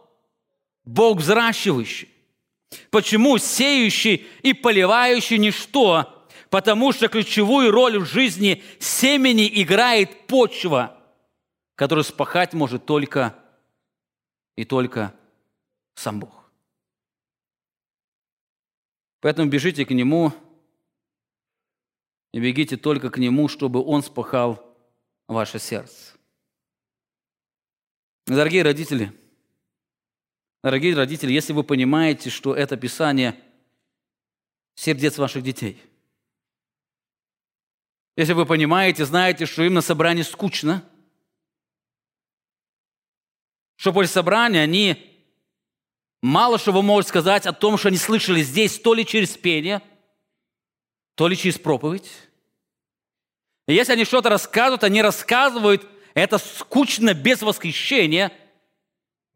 [0.86, 2.08] Бог взращивающий.
[2.90, 6.26] Почему сеющий и поливающий ничто?
[6.48, 10.98] Потому что ключевую роль в жизни семени играет почва,
[11.74, 13.38] которую спахать может только
[14.56, 15.14] и только
[15.94, 16.50] сам Бог.
[19.20, 20.32] Поэтому бежите к Нему–
[22.36, 24.76] и бегите только к Нему, чтобы Он спахал
[25.26, 26.12] ваше сердце.
[28.26, 29.10] Дорогие родители,
[30.66, 33.40] дорогие родители, если вы понимаете, что это Писание
[34.74, 35.80] сердец ваших детей,
[38.16, 40.82] если вы понимаете, знаете, что им на собрании скучно,
[43.76, 45.16] что после собрания они
[46.20, 49.82] мало что вы можете сказать о том, что они слышали здесь, то ли через пение,
[51.14, 52.10] то ли через проповедь,
[53.68, 58.32] и если они что-то рассказывают, они рассказывают это скучно, без восхищения,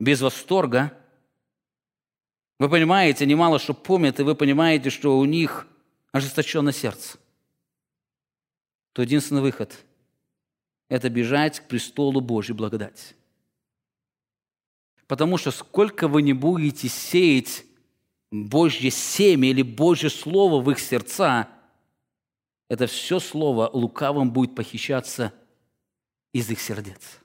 [0.00, 0.96] без восторга.
[2.60, 5.66] Вы понимаете, немало что помнят, и вы понимаете, что у них
[6.12, 7.18] ожесточенное сердце.
[8.92, 9.82] То единственный выход–
[10.90, 13.14] это бежать к престолу Божьей благодати.
[15.06, 17.64] Потому что сколько вы не будете сеять
[18.30, 21.48] Божье семя или Божье Слово в их сердца–
[22.68, 25.32] это все слово лукавым будет похищаться
[26.34, 27.19] из их сердец.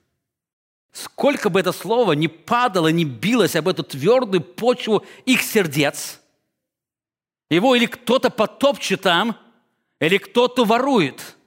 [0.95, 6.21] Сколько бы это слово не падало, не билось об эту твердую почву их сердец,
[7.49, 9.37] его или кто-то потопчет там,
[9.99, 11.37] или кто-то ворует.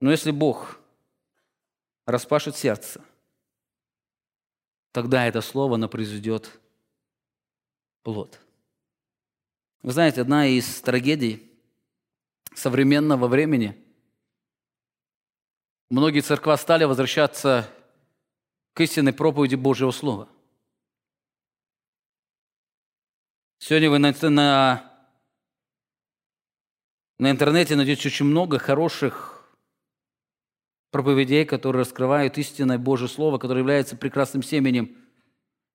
[0.00, 0.78] Но если Бог
[2.04, 3.00] распашет сердце,
[4.92, 6.60] тогда это слово оно произведет
[8.02, 8.40] плод–
[9.86, 11.48] вы знаете, одна из трагедий
[12.56, 13.80] современного времени,
[15.90, 17.68] многие церква стали возвращаться
[18.74, 20.28] к истинной проповеди Божьего Слова.
[23.58, 25.08] Сегодня вы на, на,
[27.18, 29.50] на интернете найдете очень много хороших
[30.90, 34.96] проповедей, которые раскрывают истинное Божье Слово, которое является прекрасным семенем.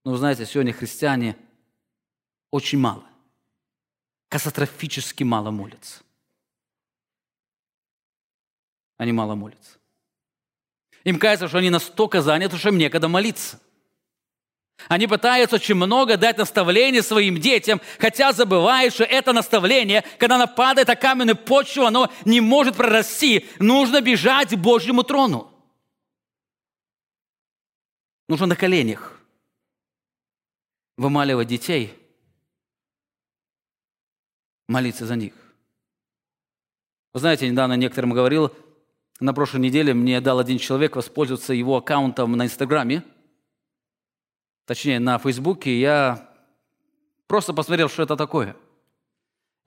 [0.05, 1.35] Но знаете, сегодня христиане
[2.51, 3.11] очень мало
[4.31, 6.03] катастрофически мало молятся.
[8.95, 9.80] Они мало молятся.
[11.03, 13.59] Им кажется, что они настолько заняты, что им некогда молиться.
[14.87, 20.47] Они пытаются очень много дать наставления своим детям, хотя забывают, что это наставление, когда оно
[20.47, 23.47] падает на каменную почву, оно не может прорасти.
[23.59, 25.51] Нужно бежать к Божьему трону.
[28.27, 29.19] Нужно на коленях
[30.97, 31.97] вымаливать детей–
[34.71, 35.33] молиться за них.
[37.13, 38.55] Вы знаете, недавно некоторым говорил,
[39.21, 43.03] на прошлой неделе мне дал один человек воспользоваться его аккаунтом на Инстаграме,
[44.65, 45.79] точнее, на Фейсбуке.
[45.79, 46.29] Я
[47.27, 48.57] просто посмотрел, что это такое.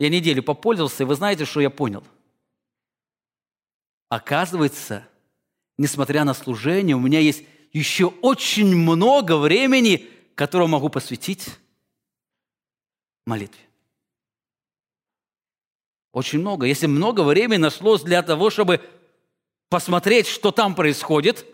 [0.00, 2.02] Я неделю попользовался, и вы знаете, что я понял?
[4.08, 5.06] Оказывается,
[5.78, 11.48] несмотря на служение, у меня есть еще очень много времени, которое могу посвятить
[13.24, 13.60] молитве.
[16.12, 16.66] Очень много.
[16.66, 18.80] Если много времени нашлось для того, чтобы
[19.74, 21.44] посмотреть, что там происходит,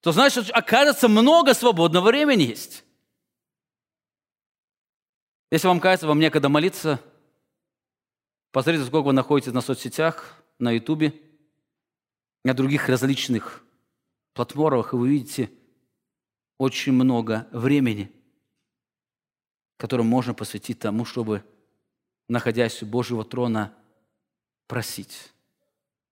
[0.00, 2.84] то значит, окажется, много свободного времени есть.
[5.50, 7.00] Если вам кажется, вам некогда молиться,
[8.52, 11.20] посмотрите, сколько вы находитесь на соцсетях, на Ютубе,
[12.44, 13.64] на других различных
[14.32, 15.50] платформах, и вы видите
[16.58, 18.12] очень много времени,
[19.78, 21.42] которое можно посвятить тому, чтобы,
[22.28, 23.74] находясь у Божьего трона,
[24.68, 25.32] просить,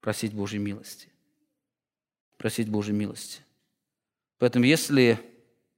[0.04, 1.08] просить Божьей милости.
[2.36, 3.40] Просить Божьей милости.
[4.36, 5.18] Поэтому если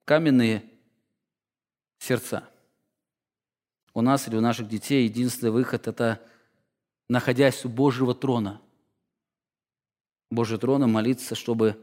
[0.05, 0.65] каменные
[2.01, 2.43] сердца
[3.95, 6.21] у нас или у наших детей, единственный выход– это
[7.09, 8.61] находясь у Божьего трона.
[10.33, 11.81] Божьего трона молиться, чтобы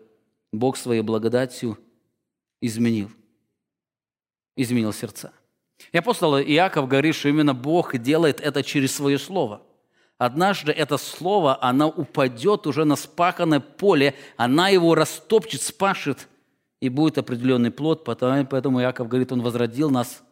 [0.51, 1.79] Бог своей благодатью
[2.59, 3.09] изменил.
[4.57, 5.31] Изменил сердца.
[5.93, 9.65] И апостол Иаков говорит, что именно Бог делает это через свое слово–
[10.23, 16.29] Однажды это слово, оно упадет уже на спаханное поле, она его растопчет, спашет,
[16.79, 18.05] и будет определенный плод.
[18.05, 20.23] Поэтому Иаков говорит, он возродил нас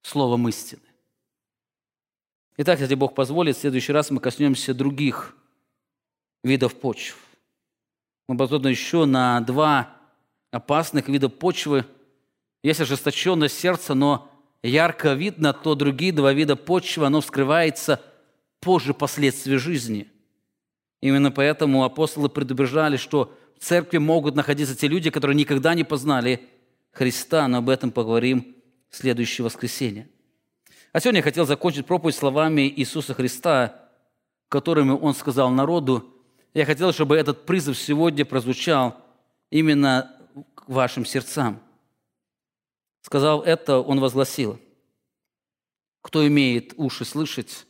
[0.00, 0.80] словом истины.
[2.56, 5.36] Итак, если Бог позволит, в следующий раз мы коснемся других
[6.42, 7.18] видов почв.
[8.28, 9.90] Мы посмотрим еще на два
[10.52, 11.84] опасных вида почвы.
[12.62, 14.30] Есть ожесточенное сердце, но
[14.62, 18.00] ярко видно, то другие два вида почвы, оно вскрывается–
[18.62, 20.08] позже последствия жизни.
[21.00, 26.48] Именно поэтому апостолы предупреждали, что в церкви могут находиться те люди, которые никогда не познали
[26.92, 28.56] Христа, но об этом поговорим
[28.88, 30.08] в следующее воскресенье.
[30.92, 33.90] А сегодня я хотел закончить проповедь словами Иисуса Христа,
[34.48, 36.14] которыми Он сказал народу.
[36.54, 38.96] Я хотел, чтобы этот призыв сегодня прозвучал
[39.50, 40.14] именно
[40.54, 41.60] к вашим сердцам.
[43.00, 44.60] Сказал это, Он возгласил,
[46.00, 47.66] кто имеет уши слышать,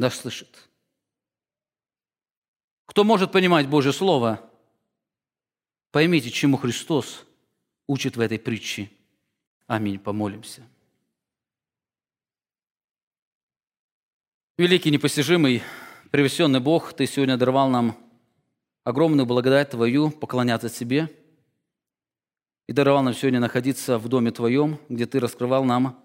[0.00, 0.68] да слышит.
[2.86, 4.50] Кто может понимать Божье Слово,
[5.92, 7.24] поймите, чему Христос
[7.86, 8.90] учит в этой притче.
[9.66, 9.98] Аминь.
[9.98, 10.66] Помолимся.
[14.58, 15.62] Великий, непостижимый,
[16.10, 17.96] превосенный Бог, Ты сегодня даровал нам
[18.84, 21.08] огромную благодать Твою, поклоняться Тебе,
[22.66, 26.02] и даровал нам сегодня находиться в Доме Твоем, где Ты раскрывал нам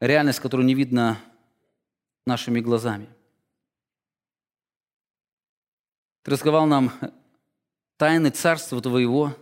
[0.00, 1.20] реальность, которую не видно
[2.26, 3.08] нашими глазами.
[6.22, 6.92] Ты раскрывал нам
[7.96, 9.36] тайны Царства Твоего.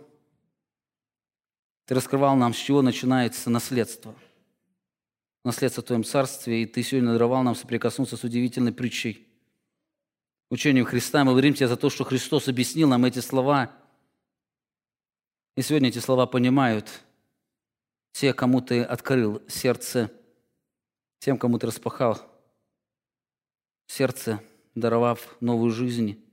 [1.85, 4.15] Ты раскрывал нам, с чего начинается наследство.
[5.43, 6.63] Наследство в Твоем Царстве.
[6.63, 9.27] И Ты сегодня даровал нам соприкоснуться с удивительной притчей.
[10.49, 11.23] Учением Христа.
[11.23, 13.71] Мы благодарим Тебя за то, что Христос объяснил нам эти слова.
[15.55, 16.89] И сегодня эти слова понимают
[18.13, 20.11] те, кому Ты открыл сердце,
[21.19, 22.30] тем, кому Ты распахал
[23.91, 24.41] сердце,
[24.73, 26.23] даровав новую жизнь,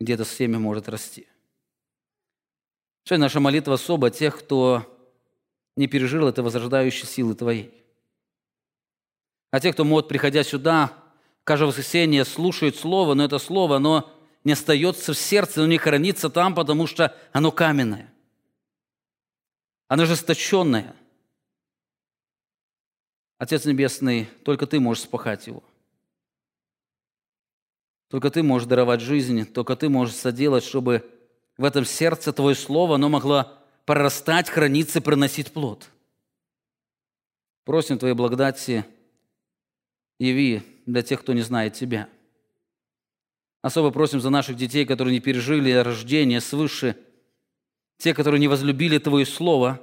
[0.00, 1.28] где это семя может расти.
[3.04, 4.84] Сегодня наша молитва особо тех, кто
[5.76, 7.72] не пережил этой возрождающей силы Твоей.
[9.52, 10.92] А те, кто может, приходя сюда,
[11.44, 14.12] каждое воскресенье слушают Слово, но это Слово, оно
[14.42, 18.12] не остается в сердце, оно не хранится там, потому что оно каменное.
[19.86, 20.96] Оно жесточенное.
[23.38, 25.62] Отец Небесный, только Ты можешь спахать его–
[28.08, 31.04] только Ты можешь даровать жизнь, только Ты можешь соделать, чтобы
[31.56, 33.52] в этом сердце Твое Слово, оно могло
[33.84, 35.88] прорастать, храниться, приносить плод.
[37.64, 38.84] Просим Твоей благодати,
[40.18, 42.08] яви для тех, кто не знает Тебя.
[43.62, 46.96] Особо просим за наших детей, которые не пережили рождение свыше,
[47.98, 49.80] те, которые не возлюбили Твое Слово,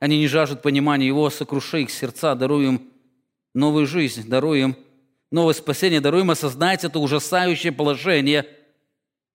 [0.00, 2.92] они не жаждут понимания Его, сокруши их сердца, даруй им
[3.54, 4.76] новую жизнь, даруй им
[5.34, 8.48] новое спасение, даруем осознать это ужасающее положение,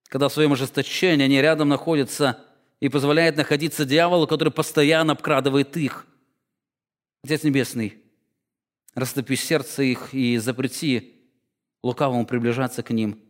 [0.08, 2.42] когда в своем ожесточении они рядом находятся
[2.80, 6.06] и позволяет находиться дьяволу, который постоянно обкрадывает их.
[7.22, 8.02] Отец Небесный,
[8.94, 11.20] растопи сердце их и запрети
[11.82, 13.20] лукавому приближаться к ним.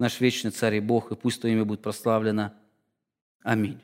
[0.00, 2.54] Наш вечный Царь и Бог, и пусть Твое имя будет прославлено.
[3.42, 3.78] Аминь.